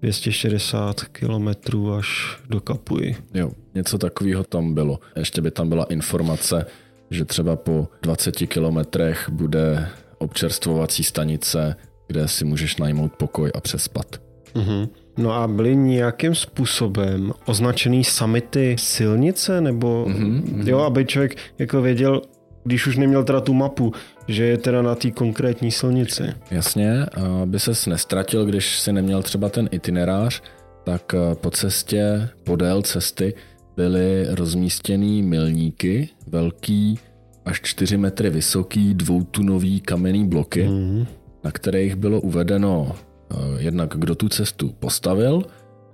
260 0.00 1.00
kilometrů 1.04 1.92
až 1.94 2.38
do 2.48 2.60
Kapuji. 2.60 3.16
Jo, 3.34 3.50
něco 3.74 3.98
takového 3.98 4.44
tam 4.44 4.74
bylo. 4.74 4.98
Ještě 5.16 5.42
by 5.42 5.50
tam 5.50 5.68
byla 5.68 5.84
informace, 5.84 6.66
že 7.10 7.24
třeba 7.24 7.56
po 7.56 7.88
20 8.02 8.32
kilometrech 8.32 9.28
bude 9.30 9.88
občerstvovací 10.18 11.04
stanice, 11.04 11.76
kde 12.06 12.28
si 12.28 12.44
můžeš 12.44 12.76
najmout 12.76 13.12
pokoj 13.12 13.50
a 13.54 13.60
přespat. 13.60 14.06
Mm-hmm. 14.54 14.88
No 15.18 15.32
a 15.32 15.48
byly 15.48 15.76
nějakým 15.76 16.34
způsobem 16.34 17.32
označený 17.46 18.04
samity 18.04 18.76
silnice, 18.78 19.60
nebo 19.60 20.06
mm-hmm. 20.08 20.68
jo, 20.68 20.78
aby 20.78 21.04
člověk 21.04 21.36
jako 21.58 21.82
věděl, 21.82 22.22
když 22.64 22.86
už 22.86 22.96
neměl 22.96 23.24
teda 23.24 23.40
tu 23.40 23.54
mapu, 23.54 23.92
že 24.28 24.44
je 24.44 24.58
teda 24.58 24.82
na 24.82 24.94
té 24.94 25.10
konkrétní 25.10 25.70
silnici. 25.70 26.22
Jasně, 26.50 27.06
aby 27.42 27.60
ses 27.60 27.86
nestratil, 27.86 28.44
když 28.44 28.78
si 28.78 28.92
neměl 28.92 29.22
třeba 29.22 29.48
ten 29.48 29.68
itinerář, 29.72 30.42
tak 30.84 31.14
eh, 31.14 31.34
po 31.34 31.50
cestě, 31.50 32.28
podél 32.44 32.82
cesty 32.82 33.34
byly 33.76 34.26
rozmístěný 34.30 35.22
milníky, 35.22 36.08
velký, 36.26 36.98
až 37.44 37.60
4 37.62 37.96
metry 37.96 38.30
vysoký, 38.30 38.94
dvoutunový 38.94 39.80
kamenný 39.80 40.28
bloky, 40.28 40.68
mm. 40.68 41.06
na 41.44 41.50
kterých 41.50 41.94
bylo 41.96 42.20
uvedeno 42.20 42.92
eh, 42.92 43.36
jednak 43.58 43.96
kdo 43.96 44.14
tu 44.14 44.28
cestu 44.28 44.74
postavil, 44.78 45.44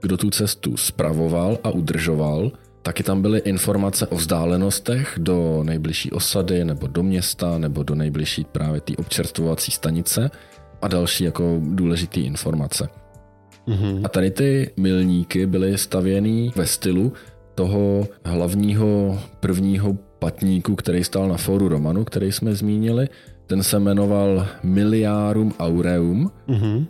kdo 0.00 0.16
tu 0.16 0.30
cestu 0.30 0.76
spravoval 0.76 1.58
a 1.64 1.70
udržoval, 1.70 2.52
Taky 2.86 3.02
tam 3.02 3.22
byly 3.22 3.38
informace 3.38 4.06
o 4.06 4.16
vzdálenostech 4.16 5.14
do 5.18 5.62
nejbližší 5.62 6.12
osady 6.12 6.64
nebo 6.64 6.86
do 6.86 7.02
města 7.02 7.58
nebo 7.58 7.82
do 7.82 7.94
nejbližší 7.94 8.44
právě 8.44 8.80
té 8.80 8.96
občerstvovací 8.96 9.70
stanice 9.70 10.30
a 10.82 10.88
další 10.88 11.24
jako 11.24 11.60
důležité 11.62 12.20
informace. 12.20 12.88
Mm-hmm. 13.68 14.00
A 14.04 14.08
tady 14.08 14.30
ty 14.30 14.70
milníky 14.76 15.46
byly 15.46 15.78
stavěný 15.78 16.52
ve 16.56 16.66
stylu 16.66 17.12
toho 17.56 18.06
hlavního 18.24 19.20
prvního 19.40 19.96
patníku, 20.18 20.76
který 20.76 21.04
stál 21.04 21.28
na 21.28 21.36
fóru 21.36 21.68
Romanu, 21.68 22.04
který 22.04 22.32
jsme 22.32 22.54
zmínili. 22.54 23.08
Ten 23.46 23.62
se 23.62 23.78
jmenoval 23.78 24.46
Miliarum 24.62 25.54
Aureum 25.58 26.30
mm-hmm. 26.48 26.86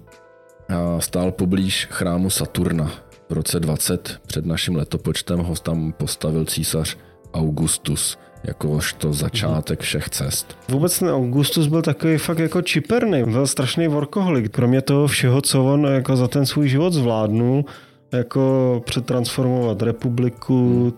a 0.68 1.00
stál 1.00 1.32
poblíž 1.32 1.88
chrámu 1.90 2.30
Saturna 2.30 2.90
v 3.28 3.32
roce 3.32 3.60
20 3.60 4.20
před 4.26 4.46
naším 4.46 4.76
letopočtem 4.76 5.38
ho 5.38 5.54
tam 5.54 5.92
postavil 5.92 6.44
císař 6.44 6.96
Augustus 7.34 8.18
jakožto 8.44 9.12
začátek 9.12 9.80
všech 9.80 10.08
cest. 10.08 10.58
Vůbec 10.68 10.98
ten 10.98 11.08
Augustus 11.08 11.66
byl 11.66 11.82
takový 11.82 12.18
fakt 12.18 12.38
jako 12.38 12.62
čiperný, 12.62 13.24
byl 13.24 13.46
strašný 13.46 13.88
workoholik. 13.88 14.52
Kromě 14.52 14.82
toho 14.82 15.06
všeho, 15.06 15.40
co 15.40 15.64
on 15.64 15.84
jako 15.84 16.16
za 16.16 16.28
ten 16.28 16.46
svůj 16.46 16.68
život 16.68 16.92
zvládnul, 16.92 17.64
jako 18.12 18.82
přetransformovat 18.86 19.82
republiku, 19.82 20.94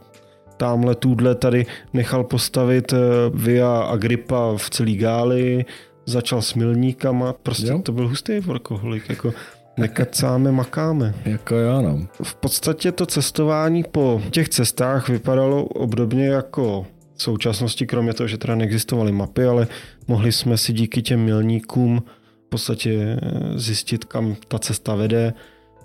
tamhle 0.56 0.94
tůdle 0.94 1.34
tady 1.34 1.66
nechal 1.92 2.24
postavit 2.24 2.92
eh, 2.92 2.96
Via 3.34 3.80
Agrippa 3.80 4.56
v 4.56 4.70
celý 4.70 4.96
Gálii, 4.96 5.64
začal 6.06 6.42
s 6.42 6.54
milníkama, 6.54 7.32
prostě 7.32 7.66
jo. 7.66 7.82
to 7.82 7.92
byl 7.92 8.08
hustý 8.08 8.40
workoholik. 8.40 9.08
Jako 9.08 9.32
Nekacáme, 9.78 10.52
makáme. 10.52 11.14
Jako 11.24 11.54
jo, 11.54 11.82
no. 11.82 12.06
V 12.22 12.34
podstatě 12.34 12.92
to 12.92 13.06
cestování 13.06 13.84
po 13.84 14.22
těch 14.30 14.48
cestách 14.48 15.08
vypadalo 15.08 15.64
obdobně 15.64 16.26
jako 16.26 16.86
v 17.16 17.22
současnosti, 17.22 17.86
kromě 17.86 18.14
toho, 18.14 18.28
že 18.28 18.38
teda 18.38 18.54
neexistovaly 18.54 19.12
mapy, 19.12 19.44
ale 19.44 19.66
mohli 20.08 20.32
jsme 20.32 20.58
si 20.58 20.72
díky 20.72 21.02
těm 21.02 21.20
milníkům 21.20 22.02
v 22.46 22.48
podstatě 22.48 23.18
eh, 23.22 23.58
zjistit, 23.58 24.04
kam 24.04 24.36
ta 24.48 24.58
cesta 24.58 24.94
vede, 24.94 25.34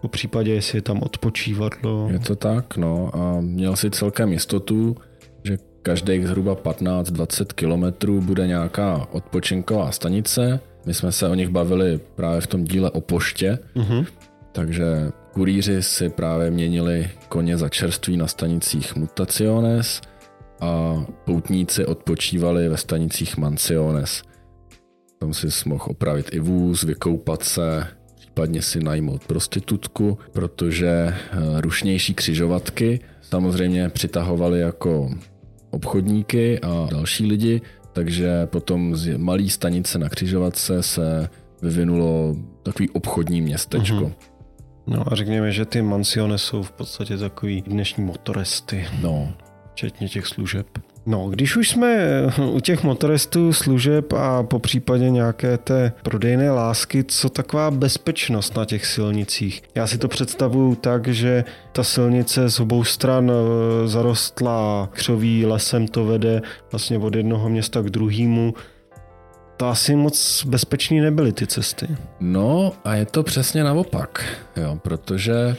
po 0.03 0.07
případě, 0.07 0.53
jestli 0.53 0.77
je 0.77 0.81
tam 0.81 0.99
odpočívadlo. 1.01 2.09
Je 2.11 2.19
to 2.19 2.35
tak, 2.35 2.77
no. 2.77 3.15
A 3.15 3.41
měl 3.41 3.75
si 3.75 3.91
celkem 3.91 4.33
jistotu, 4.33 4.95
že 5.43 5.57
každých 5.81 6.27
zhruba 6.27 6.55
15-20 6.55 7.45
kilometrů 7.45 8.21
bude 8.21 8.47
nějaká 8.47 9.07
odpočinková 9.11 9.91
stanice, 9.91 10.59
my 10.85 10.93
jsme 10.93 11.11
se 11.11 11.27
o 11.27 11.35
nich 11.35 11.49
bavili 11.49 11.99
právě 12.15 12.41
v 12.41 12.47
tom 12.47 12.63
díle 12.63 12.91
o 12.91 13.01
poště, 13.01 13.59
uh-huh. 13.75 14.05
takže 14.51 14.85
kurýři 15.33 15.83
si 15.83 16.09
právě 16.09 16.51
měnili 16.51 17.09
koně 17.29 17.57
za 17.57 17.69
čerství 17.69 18.17
na 18.17 18.27
stanicích 18.27 18.95
Mutaciones 18.95 20.01
a 20.61 21.03
poutníci 21.25 21.85
odpočívali 21.85 22.69
ve 22.69 22.77
stanicích 22.77 23.37
Mansiones. 23.37 24.23
Tam 25.19 25.33
si 25.33 25.47
mohl 25.65 25.85
opravit 25.87 26.29
i 26.33 26.39
vůz, 26.39 26.83
vykoupat 26.83 27.43
se, 27.43 27.87
případně 28.33 28.61
si 28.61 28.79
najmout 28.79 29.27
prostitutku, 29.27 30.17
protože 30.31 30.87
eh, 30.87 31.15
rušnější 31.61 32.13
křižovatky 32.13 32.99
samozřejmě 33.21 33.89
přitahovaly 33.89 34.59
jako 34.59 35.11
obchodníky 35.69 36.59
a 36.59 36.87
další 36.91 37.25
lidi, 37.25 37.61
takže 37.93 38.45
potom 38.45 38.95
z 38.95 39.17
malé 39.17 39.49
stanice 39.49 39.99
na 39.99 40.09
křižovatce 40.09 40.83
se 40.83 41.29
vyvinulo 41.61 42.35
takový 42.63 42.89
obchodní 42.89 43.41
městečko. 43.41 43.95
Mm-hmm. 43.95 44.13
No 44.87 45.03
a 45.11 45.15
řekněme, 45.15 45.51
že 45.51 45.65
ty 45.65 45.81
mansiony 45.81 46.39
jsou 46.39 46.63
v 46.63 46.71
podstatě 46.71 47.17
takový 47.17 47.61
dnešní 47.61 48.03
motoresty. 48.03 48.87
No. 49.01 49.33
Včetně 49.71 50.09
těch 50.09 50.27
služeb. 50.27 50.67
No, 51.05 51.29
když 51.29 51.57
už 51.57 51.69
jsme 51.69 52.21
u 52.51 52.59
těch 52.59 52.83
motoristů, 52.83 53.53
služeb 53.53 54.13
a 54.13 54.43
po 54.43 54.59
případě 54.59 55.09
nějaké 55.09 55.57
té 55.57 55.93
prodejné 56.03 56.51
lásky, 56.51 57.03
co 57.03 57.29
taková 57.29 57.71
bezpečnost 57.71 58.55
na 58.57 58.65
těch 58.65 58.85
silnicích? 58.85 59.63
Já 59.75 59.87
si 59.87 59.97
to 59.97 60.07
představuju 60.07 60.75
tak, 60.75 61.07
že 61.07 61.43
ta 61.71 61.83
silnice 61.83 62.49
z 62.49 62.59
obou 62.59 62.83
stran 62.83 63.31
e, 63.31 63.87
zarostla 63.87 64.89
křoví 64.91 65.45
lesem, 65.45 65.87
to 65.87 66.05
vede 66.05 66.41
vlastně 66.71 66.97
od 66.97 67.15
jednoho 67.15 67.49
města 67.49 67.81
k 67.81 67.89
druhému. 67.89 68.53
To 69.57 69.67
asi 69.67 69.95
moc 69.95 70.45
bezpečný 70.45 70.99
nebyly 70.99 71.31
ty 71.31 71.47
cesty. 71.47 71.87
No 72.19 72.71
a 72.83 72.95
je 72.95 73.05
to 73.05 73.23
přesně 73.23 73.63
naopak, 73.63 74.25
jo, 74.57 74.79
protože 74.81 75.55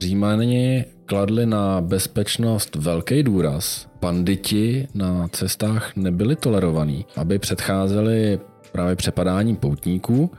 Římani 0.00 0.84
kladli 1.06 1.46
na 1.46 1.80
bezpečnost 1.80 2.76
velký 2.76 3.22
důraz. 3.22 3.86
Banditi 4.06 4.88
na 4.94 5.28
cestách 5.28 5.96
nebyli 5.96 6.36
tolerovaní, 6.36 7.06
aby 7.16 7.38
předcházeli 7.38 8.40
právě 8.72 8.96
přepadání 8.96 9.56
poutníků, 9.56 10.30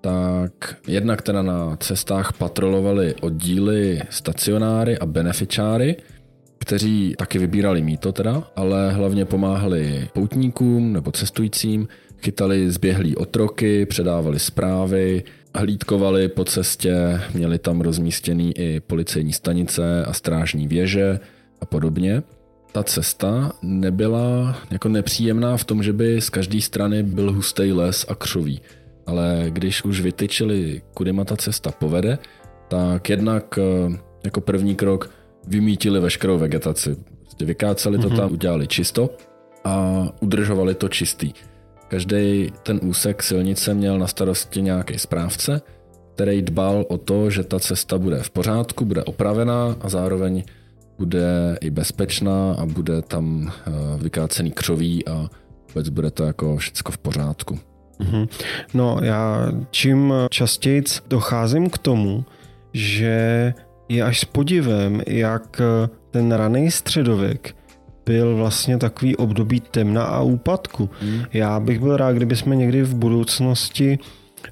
tak 0.00 0.76
jednak 0.86 1.22
teda 1.22 1.42
na 1.42 1.76
cestách 1.76 2.32
patrolovali 2.32 3.14
oddíly 3.20 4.00
stacionáry 4.10 4.98
a 4.98 5.06
beneficiáry, 5.06 5.96
kteří 6.58 7.14
taky 7.18 7.38
vybírali 7.38 7.82
míto 7.82 8.12
teda, 8.12 8.42
ale 8.56 8.92
hlavně 8.92 9.24
pomáhali 9.24 10.08
poutníkům 10.12 10.92
nebo 10.92 11.12
cestujícím, 11.12 11.88
chytali 12.22 12.70
zběhlí 12.70 13.16
otroky, 13.16 13.86
předávali 13.86 14.38
zprávy, 14.38 15.24
hlídkovali 15.54 16.28
po 16.28 16.44
cestě, 16.44 17.20
měli 17.34 17.58
tam 17.58 17.80
rozmístěný 17.80 18.58
i 18.58 18.80
policejní 18.80 19.32
stanice 19.32 20.04
a 20.04 20.12
strážní 20.12 20.68
věže 20.68 21.20
a 21.60 21.66
podobně. 21.66 22.22
Ta 22.76 22.82
cesta 22.82 23.52
nebyla 23.62 24.56
jako 24.70 24.88
nepříjemná 24.88 25.56
v 25.56 25.64
tom, 25.64 25.82
že 25.82 25.92
by 25.92 26.20
z 26.20 26.30
každé 26.30 26.60
strany 26.60 27.02
byl 27.02 27.32
hustý 27.32 27.72
les 27.72 28.06
a 28.08 28.14
křoví. 28.14 28.60
Ale 29.06 29.46
když 29.48 29.84
už 29.84 30.00
vytyčili, 30.00 30.82
kudy 30.94 31.12
ma 31.12 31.24
ta 31.24 31.36
cesta 31.36 31.70
povede, 31.70 32.18
tak 32.68 33.10
jednak 33.10 33.58
eh, 33.58 33.98
jako 34.24 34.40
první 34.40 34.74
krok 34.74 35.10
vymítili 35.46 36.00
veškerou 36.00 36.38
vegetaci. 36.38 36.96
Prostě 37.20 37.44
vykáceli 37.44 37.98
to 37.98 38.08
mm-hmm. 38.08 38.16
tam, 38.16 38.32
udělali 38.32 38.66
čisto 38.66 39.10
a 39.64 40.06
udržovali 40.20 40.74
to 40.74 40.88
čistý. 40.88 41.32
Každý 41.88 42.52
ten 42.62 42.80
úsek 42.82 43.22
silnice 43.22 43.74
měl 43.74 43.98
na 43.98 44.06
starosti 44.06 44.62
nějaký 44.62 44.98
správce, 44.98 45.60
který 46.14 46.42
dbal 46.42 46.84
o 46.88 46.98
to, 46.98 47.30
že 47.30 47.44
ta 47.44 47.60
cesta 47.60 47.98
bude 47.98 48.22
v 48.22 48.30
pořádku, 48.30 48.84
bude 48.84 49.04
opravená 49.04 49.76
a 49.80 49.88
zároveň 49.88 50.44
bude 50.98 51.58
i 51.60 51.70
bezpečná 51.70 52.52
a 52.58 52.66
bude 52.66 53.02
tam 53.02 53.52
eh, 53.52 53.70
vykácený 54.02 54.50
křoví 54.50 55.08
a 55.08 55.30
vůbec 55.68 55.88
bude 55.88 56.10
to 56.10 56.24
jako 56.24 56.56
všecko 56.56 56.92
v 56.92 56.98
pořádku. 56.98 57.58
Mm-hmm. 58.00 58.28
No 58.74 58.98
já 59.02 59.52
čím 59.70 60.14
častěji 60.30 60.82
docházím 61.08 61.70
k 61.70 61.78
tomu, 61.78 62.24
že 62.72 63.54
je 63.88 64.02
až 64.02 64.20
s 64.20 64.24
podivem, 64.24 65.02
jak 65.06 65.60
ten 66.10 66.32
raný 66.32 66.70
středověk 66.70 67.56
byl 68.06 68.36
vlastně 68.36 68.78
takový 68.78 69.16
období 69.16 69.60
temna 69.60 70.04
a 70.04 70.20
úpadku. 70.20 70.90
Hmm. 71.00 71.22
Já 71.32 71.60
bych 71.60 71.80
byl 71.80 71.96
rád, 71.96 72.12
kdyby 72.12 72.36
jsme 72.36 72.56
někdy 72.56 72.82
v 72.82 72.94
budoucnosti 72.94 73.98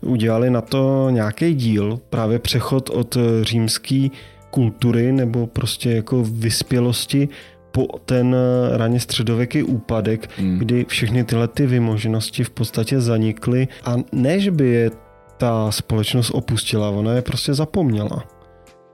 udělali 0.00 0.50
na 0.50 0.60
to 0.60 1.10
nějaký 1.10 1.54
díl, 1.54 2.00
právě 2.10 2.38
přechod 2.38 2.90
od 2.90 3.16
římské 3.42 4.08
kultury 4.54 5.12
nebo 5.12 5.46
prostě 5.46 5.90
jako 5.90 6.24
vyspělosti 6.24 7.28
po 7.72 7.86
ten 8.04 8.36
raně 8.72 9.00
středověký 9.00 9.62
úpadek, 9.62 10.30
hmm. 10.38 10.58
kdy 10.58 10.84
všechny 10.88 11.24
tyhle 11.24 11.48
ty 11.48 11.66
vymoženosti 11.66 12.44
v 12.44 12.50
podstatě 12.50 13.00
zanikly 13.00 13.68
a 13.84 13.96
než 14.12 14.48
by 14.48 14.68
je 14.68 14.90
ta 15.38 15.70
společnost 15.70 16.30
opustila, 16.30 16.90
ona 16.90 17.12
je 17.12 17.22
prostě 17.22 17.54
zapomněla. 17.54 18.24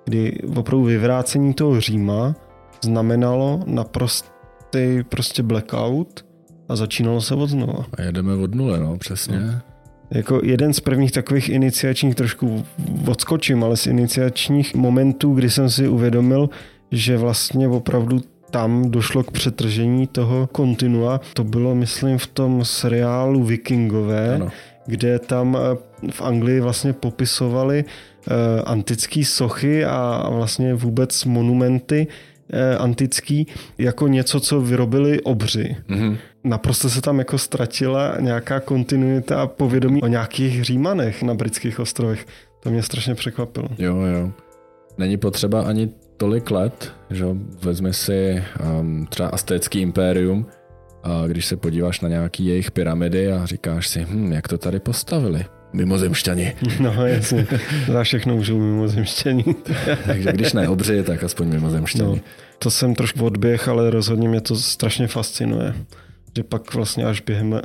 Kdy 0.05 0.39
opravdu 0.57 0.85
vyvrácení 0.85 1.55
toho 1.55 1.81
Říma 1.81 2.35
znamenalo 2.85 3.61
naprosto 3.67 4.29
ty 4.71 5.05
prostě 5.09 5.43
blackout 5.43 6.25
a 6.69 6.77
začínalo 6.77 7.21
se 7.21 7.35
od 7.35 7.51
znova. 7.51 7.85
A 7.99 8.03
jedeme 8.03 8.35
od 8.35 8.55
nule, 8.55 8.81
no, 8.81 8.99
přesně. 8.99 9.41
No. 9.41 9.70
Jako 10.11 10.41
jeden 10.45 10.73
z 10.73 10.81
prvních 10.81 11.13
takových 11.13 11.49
iniciačních, 11.49 12.15
trošku 12.15 12.65
odskočím, 13.07 13.65
ale 13.65 13.77
z 13.77 13.87
iniciačních 13.87 14.75
momentů, 14.75 15.35
kdy 15.35 15.51
jsem 15.51 15.71
si 15.71 15.89
uvědomil, 15.89 16.51
že 16.91 17.17
vlastně 17.17 17.69
opravdu 17.69 18.21
tam 18.51 18.91
došlo 18.91 19.23
k 19.23 19.31
přetržení 19.31 20.07
toho 20.07 20.49
kontinua. 20.53 21.21
To 21.35 21.45
bylo, 21.45 21.75
myslím, 21.75 22.19
v 22.19 22.27
tom 22.27 22.65
seriálu 22.65 23.45
Vikingové, 23.45 24.35
ano. 24.35 24.49
kde 24.87 25.19
tam 25.19 25.59
eh, 25.61 25.77
v 26.11 26.23
Anglii 26.23 26.61
vlastně 26.61 26.93
popisovali 26.93 27.85
uh, 27.85 28.35
antické 28.65 29.25
sochy 29.25 29.85
a 29.85 30.29
vlastně 30.31 30.75
vůbec 30.75 31.25
monumenty, 31.25 32.07
Eh, 32.53 32.77
antický 32.77 33.47
jako 33.79 34.09
něco, 34.09 34.41
co 34.41 34.61
vyrobili 34.61 35.21
obři. 35.21 35.77
Mm-hmm. 35.89 36.17
Naprosto 36.45 36.91
se 36.91 37.01
tam 37.01 37.19
jako 37.19 37.39
ztratila 37.39 38.17
nějaká 38.21 38.61
kontinuita 38.61 39.43
a 39.43 39.47
povědomí 39.47 40.03
o 40.03 40.07
nějakých 40.07 40.65
římanech 40.65 41.23
na 41.23 41.35
britských 41.35 41.81
ostrovech. 41.81 42.27
To 42.61 42.71
mě 42.71 42.83
strašně 42.83 43.15
překvapilo. 43.15 43.69
Jo, 43.79 43.97
jo. 43.97 44.31
Není 44.99 45.17
potřeba 45.17 45.63
ani 45.63 45.89
tolik 46.17 46.51
let, 46.51 46.93
že 47.11 47.25
vezmi 47.63 47.93
si 47.93 48.45
um, 48.81 49.07
třeba 49.07 49.29
Aztécký 49.29 49.81
impérium, 49.81 50.47
a 51.03 51.27
když 51.27 51.47
se 51.47 51.57
podíváš 51.57 52.01
na 52.01 52.09
nějaký 52.09 52.47
jejich 52.47 52.71
pyramidy 52.71 53.33
a 53.33 53.47
říkáš 53.47 53.89
si, 53.89 54.07
hm, 54.11 54.33
jak 54.33 54.49
to 54.49 54.59
tady 54.59 54.81
postavili, 54.81 55.45
mimozemšťani. 55.73 56.55
No 56.81 57.07
jasně, 57.07 57.47
za 57.93 58.03
všechno 58.03 58.35
můžou 58.37 58.59
mimozemšťani. 58.59 59.45
Takže 60.07 60.33
když 60.33 60.53
ne 60.53 60.69
obři, 60.69 61.03
tak 61.03 61.25
aspoň 61.25 61.49
mimozemšťani. 61.49 62.17
No, 62.17 62.19
to 62.59 62.71
jsem 62.71 62.95
trošku 62.95 63.25
odběh, 63.25 63.69
ale 63.69 63.91
rozhodně 63.91 64.29
mě 64.29 64.41
to 64.41 64.57
strašně 64.57 65.07
fascinuje. 65.07 65.75
Že 66.37 66.43
pak 66.45 66.75
vlastně 66.75 67.05
až 67.05 67.21
během 67.21 67.53
uh, 67.53 67.59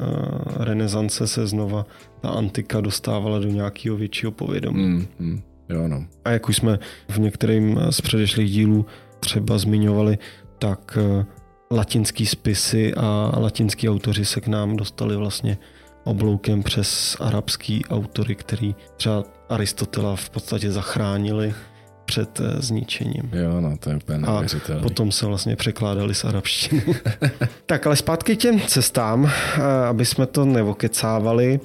renesance 0.58 1.28
se 1.28 1.48
znova 1.48 1.86
ta 2.22 2.30
antika 2.30 2.82
dostávala 2.82 3.40
do 3.40 3.48
nějakého 3.48 3.98
většího 3.98 4.32
povědomí. 4.32 4.84
Mm, 4.84 5.08
mm, 5.20 5.42
jo, 5.70 5.88
no. 5.88 6.06
A 6.26 6.32
jak 6.32 6.50
už 6.50 6.56
jsme 6.56 6.80
v 7.10 7.18
některým 7.18 7.80
z 7.90 8.02
předešlých 8.02 8.52
dílů 8.52 8.86
třeba 9.20 9.58
zmiňovali, 9.58 10.18
tak 10.60 10.98
uh, 10.98 11.26
latinský 11.72 12.26
spisy 12.26 12.94
a 12.94 13.32
latinský 13.40 13.90
autoři 13.90 14.26
se 14.26 14.42
k 14.42 14.48
nám 14.48 14.78
dostali 14.78 15.16
vlastně 15.16 15.58
obloukem 16.04 16.64
přes 16.64 17.18
arabský 17.20 17.86
autory, 17.86 18.36
který 18.36 18.76
třeba 18.98 19.24
Aristotela 19.50 20.16
v 20.16 20.30
podstatě 20.30 20.72
zachránili 20.72 21.54
před 22.06 22.40
eh, 22.40 22.62
zničením. 22.62 23.30
Jo, 23.34 23.62
no 23.62 23.78
to 23.78 23.90
je 23.90 23.96
úplně 23.96 24.28
A 24.28 24.44
potom 24.82 25.12
se 25.12 25.26
vlastně 25.26 25.56
překládali 25.56 26.16
z 26.16 26.26
arabštiny. 26.26 26.84
tak 27.66 27.88
ale 27.88 27.96
zpátky 27.96 28.36
k 28.36 28.40
těm 28.40 28.62
cestám, 28.62 29.26
eh, 29.26 29.62
aby 29.88 30.06
jsme 30.06 30.26
to 30.26 30.46
nevokecávali. 30.46 31.60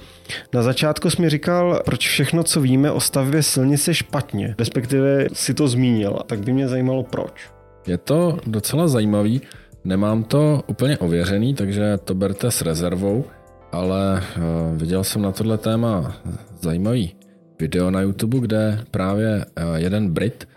Na 0.54 0.62
začátku 0.62 1.10
jsi 1.10 1.22
mi 1.22 1.30
říkal, 1.30 1.80
proč 1.84 2.08
všechno, 2.08 2.42
co 2.42 2.60
víme 2.60 2.90
o 2.90 3.00
stavbě 3.00 3.42
silnice 3.42 3.94
špatně, 3.94 4.54
respektive 4.58 5.26
si 5.32 5.54
to 5.54 5.68
zmínil, 5.68 6.18
tak 6.26 6.40
by 6.40 6.52
mě 6.52 6.68
zajímalo 6.68 7.02
proč. 7.02 7.50
Je 7.86 7.98
to 7.98 8.38
docela 8.46 8.88
zajímavý, 8.88 9.40
nemám 9.84 10.24
to 10.24 10.62
úplně 10.66 10.98
ověřený, 10.98 11.54
takže 11.54 11.98
to 12.04 12.14
berte 12.14 12.50
s 12.50 12.62
rezervou 12.62 13.24
ale 13.72 14.22
uh, 14.36 14.78
viděl 14.78 15.04
jsem 15.04 15.22
na 15.22 15.32
tohle 15.32 15.58
téma 15.58 16.16
zajímavý 16.60 17.14
video 17.60 17.90
na 17.90 18.00
YouTube, 18.00 18.40
kde 18.40 18.84
právě 18.90 19.44
uh, 19.44 19.74
jeden 19.74 20.10
Brit 20.10 20.48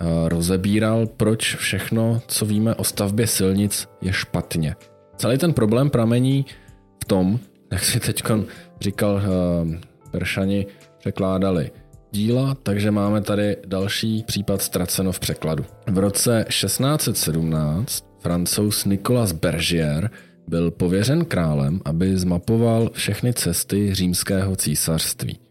uh, 0.00 0.28
rozebíral, 0.28 1.06
proč 1.06 1.54
všechno, 1.54 2.22
co 2.26 2.46
víme 2.46 2.74
o 2.74 2.84
stavbě 2.84 3.26
silnic, 3.26 3.88
je 4.02 4.12
špatně. 4.12 4.76
Celý 5.16 5.38
ten 5.38 5.52
problém 5.52 5.90
pramení 5.90 6.46
v 7.02 7.04
tom, 7.04 7.38
jak 7.72 7.84
si 7.84 8.00
teď 8.00 8.22
říkal 8.80 9.14
uh, 9.14 9.74
Peršani, 10.10 10.66
překládali 10.98 11.70
díla, 12.10 12.56
takže 12.62 12.90
máme 12.90 13.20
tady 13.20 13.56
další 13.66 14.22
případ 14.22 14.62
ztraceno 14.62 15.12
v 15.12 15.20
překladu. 15.20 15.64
V 15.86 15.98
roce 15.98 16.44
1617 16.48 18.04
v 18.18 18.22
francouz 18.22 18.84
Nicolas 18.84 19.32
Bergier 19.32 20.10
byl 20.48 20.70
pověřen 20.70 21.24
králem, 21.24 21.80
aby 21.84 22.16
zmapoval 22.16 22.90
všechny 22.92 23.32
cesty 23.32 23.94
římského 23.94 24.56
císařství. 24.56 25.45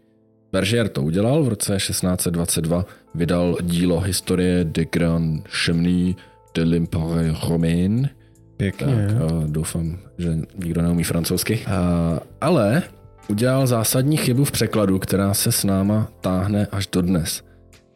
Bergier 0.52 0.88
to 0.88 1.02
udělal, 1.02 1.42
v 1.42 1.48
roce 1.48 1.76
1622 1.76 2.84
vydal 3.14 3.56
dílo 3.62 4.00
Historie 4.00 4.64
de 4.64 4.84
Grand 4.84 5.48
Chemin 5.48 6.14
de 6.54 6.62
l'Empire 6.62 7.34
Romain. 7.48 8.08
Pěkně. 8.56 8.86
Tak, 8.86 9.16
a 9.16 9.44
doufám, 9.46 9.98
že 10.18 10.38
nikdo 10.64 10.82
neumí 10.82 11.04
francouzsky. 11.04 11.60
A, 11.66 12.20
ale 12.40 12.82
udělal 13.28 13.66
zásadní 13.66 14.16
chybu 14.16 14.44
v 14.44 14.50
překladu, 14.50 14.98
která 14.98 15.34
se 15.34 15.52
s 15.52 15.64
náma 15.64 16.08
táhne 16.20 16.66
až 16.72 16.86
dodnes. 16.86 17.42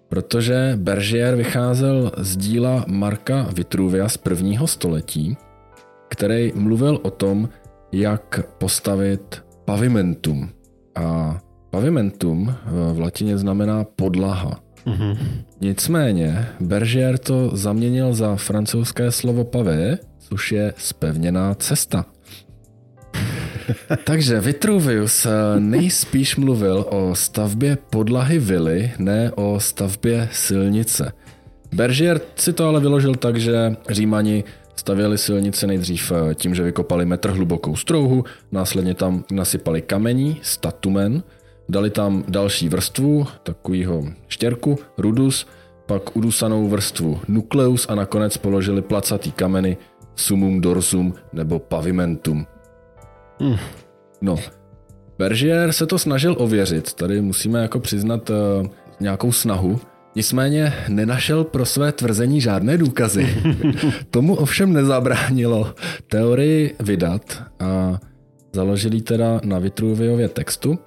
Protože 0.09 0.73
Bergier 0.77 1.37
vycházel 1.37 2.13
z 2.17 2.37
díla 2.37 2.85
Marka 2.89 3.49
Vitruvia 3.55 4.09
z 4.09 4.17
prvního 4.17 4.67
století, 4.67 5.37
který 6.09 6.53
mluvil 6.55 6.99
o 7.03 7.11
tom, 7.11 7.49
jak 7.93 8.41
postavit 8.59 9.43
pavimentum. 9.65 10.51
A 10.95 11.39
pavimentum 11.71 12.55
v 12.93 13.01
latině 13.01 13.39
znamená 13.39 13.85
podlaha. 13.85 14.61
Mm-hmm. 14.87 15.17
Nicméně 15.61 16.47
Bergier 16.61 17.19
to 17.19 17.51
zaměnil 17.57 18.15
za 18.15 18.37
francouzské 18.37 19.11
slovo 19.11 19.45
pavé, 19.45 19.99
což 20.19 20.53
je 20.53 20.75
spevněná 20.77 21.55
cesta. 21.55 22.07
Takže 24.05 24.41
Vitruvius 24.41 25.27
nejspíš 25.59 26.37
mluvil 26.37 26.87
o 26.91 27.15
stavbě 27.15 27.79
podlahy 27.91 28.39
vily, 28.39 28.93
ne 28.99 29.33
o 29.35 29.61
stavbě 29.61 30.29
silnice. 30.33 31.13
Bergier 31.75 32.21
si 32.37 32.53
to 32.53 32.69
ale 32.69 32.81
vyložil 32.81 33.15
tak, 33.15 33.37
že 33.37 33.77
Římani 33.91 34.45
stavěli 34.77 35.19
silnice 35.19 35.67
nejdřív 35.67 36.13
tím, 36.35 36.55
že 36.55 36.63
vykopali 36.63 37.07
metr 37.07 37.31
hlubokou 37.31 37.77
strouhu, 37.77 38.25
následně 38.53 38.95
tam 38.95 39.25
nasypali 39.31 39.83
kamení, 39.83 40.39
statumen, 40.43 41.23
dali 41.71 41.91
tam 41.91 42.25
další 42.29 42.69
vrstvu, 42.69 43.27
takovýho 43.43 44.05
štěrku, 44.29 44.79
rudus, 44.99 45.47
pak 45.87 46.17
udusanou 46.17 46.69
vrstvu 46.69 47.21
nukleus 47.29 47.87
a 47.89 47.95
nakonec 47.95 48.37
položili 48.37 48.83
placatý 48.83 49.33
kameny 49.33 49.77
sumum 50.17 50.61
dorsum 50.61 51.15
nebo 51.33 51.59
pavimentum. 51.59 52.47
Hmm. 53.41 53.57
No, 54.21 54.37
Bergier 55.19 55.73
se 55.73 55.87
to 55.87 55.99
snažil 55.99 56.37
ověřit, 56.39 56.95
tady 56.95 57.21
musíme 57.21 57.63
jako 57.63 57.81
přiznat 57.81 58.31
uh, 58.31 58.37
nějakou 59.01 59.33
snahu, 59.33 59.81
nicméně 60.17 60.75
nenašel 60.89 61.45
pro 61.45 61.67
své 61.67 61.93
tvrzení 61.93 62.41
žádné 62.41 62.79
důkazy. 62.79 63.37
Tomu 64.11 64.35
ovšem 64.35 64.73
nezabránilo 64.73 65.75
teorii 66.09 66.75
vydat 66.81 67.43
a 67.61 67.99
založili 68.53 69.01
teda 69.01 69.41
na 69.45 69.59
Vitruviově 69.59 70.29
textu. 70.29 70.79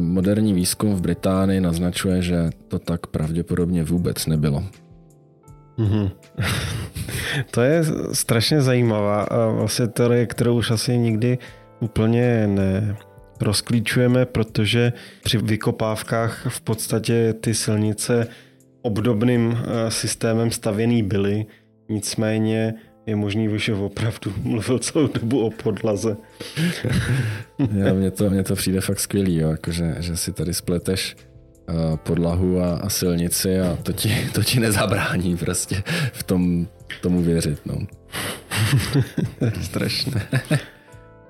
Moderní 0.00 0.52
výzkum 0.52 0.94
v 0.94 1.00
Británii 1.00 1.60
naznačuje, 1.60 2.22
že 2.22 2.50
to 2.68 2.78
tak 2.78 3.06
pravděpodobně 3.06 3.84
vůbec 3.84 4.26
nebylo. 4.26 4.64
Mm-hmm. 5.78 6.10
to 7.50 7.62
je 7.62 7.84
strašně 8.12 8.62
zajímavá 8.62 9.26
vlastně 9.52 9.86
teorie, 9.86 10.26
kterou 10.26 10.56
už 10.56 10.70
asi 10.70 10.98
nikdy 10.98 11.38
úplně 11.80 12.46
ne 12.46 12.96
rozklíčujeme, 13.40 14.26
protože 14.26 14.92
při 15.22 15.38
vykopávkách 15.38 16.46
v 16.48 16.60
podstatě 16.60 17.34
ty 17.40 17.54
silnice 17.54 18.26
obdobným 18.82 19.58
eh, 19.58 19.90
systémem 19.90 20.50
stavěný 20.50 21.02
byly, 21.02 21.46
nicméně 21.88 22.74
je 23.06 23.16
možný, 23.16 23.58
že 23.58 23.74
opravdu 23.74 24.32
mluvil 24.42 24.78
celou 24.78 25.06
dobu 25.06 25.46
o 25.46 25.50
podlaze. 25.50 26.16
Já, 27.72 27.94
mně, 27.94 28.10
to, 28.10 28.30
mně 28.30 28.42
to 28.42 28.54
přijde 28.54 28.80
fakt 28.80 29.00
skvělý, 29.00 29.36
jo, 29.36 29.50
jako 29.50 29.70
že, 29.70 29.94
že 29.98 30.16
si 30.16 30.32
tady 30.32 30.54
spleteš 30.54 31.16
uh, 31.68 31.96
podlahu 31.96 32.60
a, 32.60 32.74
a 32.76 32.88
silnici 32.88 33.60
a 33.60 33.78
to 33.82 33.92
ti, 33.92 34.28
to 34.32 34.42
ti 34.42 34.60
nezabrání 34.60 35.36
prostě 35.36 35.82
v 36.12 36.22
tom 36.22 36.66
tomu 37.02 37.22
věřit. 37.22 37.60
No. 37.66 37.78
Strašné. 39.62 40.28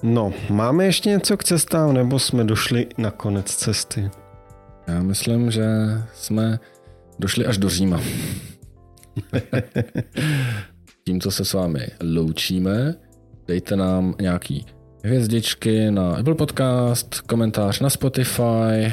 No, 0.03 0.33
máme 0.51 0.85
ještě 0.85 1.11
něco 1.11 1.37
k 1.37 1.45
cestám, 1.45 1.95
nebo 1.95 2.19
jsme 2.19 2.45
došli 2.45 2.87
na 2.99 3.11
konec 3.11 3.55
cesty? 3.55 4.11
Já 4.87 5.03
myslím, 5.03 5.51
že 5.51 5.67
jsme 6.15 6.59
došli 7.19 7.47
až 7.47 7.59
do 7.59 7.69
Říma. 7.69 8.01
Tímto 11.09 11.31
se 11.31 11.45
s 11.45 11.53
vámi 11.53 11.87
loučíme. 12.15 12.95
Dejte 13.49 13.77
nám 13.77 14.15
nějaký 14.21 14.67
hvězdičky 15.05 15.91
na 15.91 16.15
Apple 16.17 16.35
Podcast, 16.35 17.21
komentář 17.21 17.81
na 17.81 17.91
Spotify, 17.91 18.93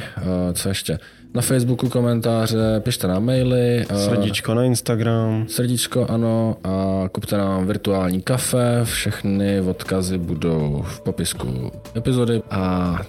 co 0.54 0.70
ještě? 0.70 1.00
Na 1.34 1.42
Facebooku 1.42 1.90
komentáře, 1.90 2.80
pište 2.80 3.08
nám 3.08 3.26
maily. 3.26 3.86
Srdíčko 3.96 4.54
na 4.54 4.64
Instagram. 4.64 5.46
Srdíčko, 5.48 6.06
ano. 6.10 6.58
A 6.64 7.04
kupte 7.10 7.38
nám 7.38 7.68
virtuální 7.68 8.22
kafe. 8.22 8.82
Všechny 8.84 9.62
odkazy 9.62 10.18
budou 10.18 10.86
v 10.88 11.02
popisku 11.02 11.72
epizody. 11.96 12.42
A 12.50 13.00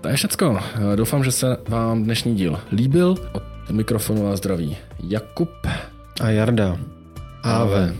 to 0.00 0.08
je 0.08 0.16
všecko. 0.16 0.58
Doufám, 0.96 1.24
že 1.24 1.32
se 1.32 1.56
vám 1.68 2.04
dnešní 2.04 2.34
díl 2.34 2.58
líbil. 2.72 3.14
Od 3.32 3.42
mikrofonu 3.70 4.28
a 4.28 4.36
zdraví 4.36 4.76
Jakub 5.08 5.50
a 6.20 6.30
Jarda. 6.30 6.78
Ave. 7.42 7.94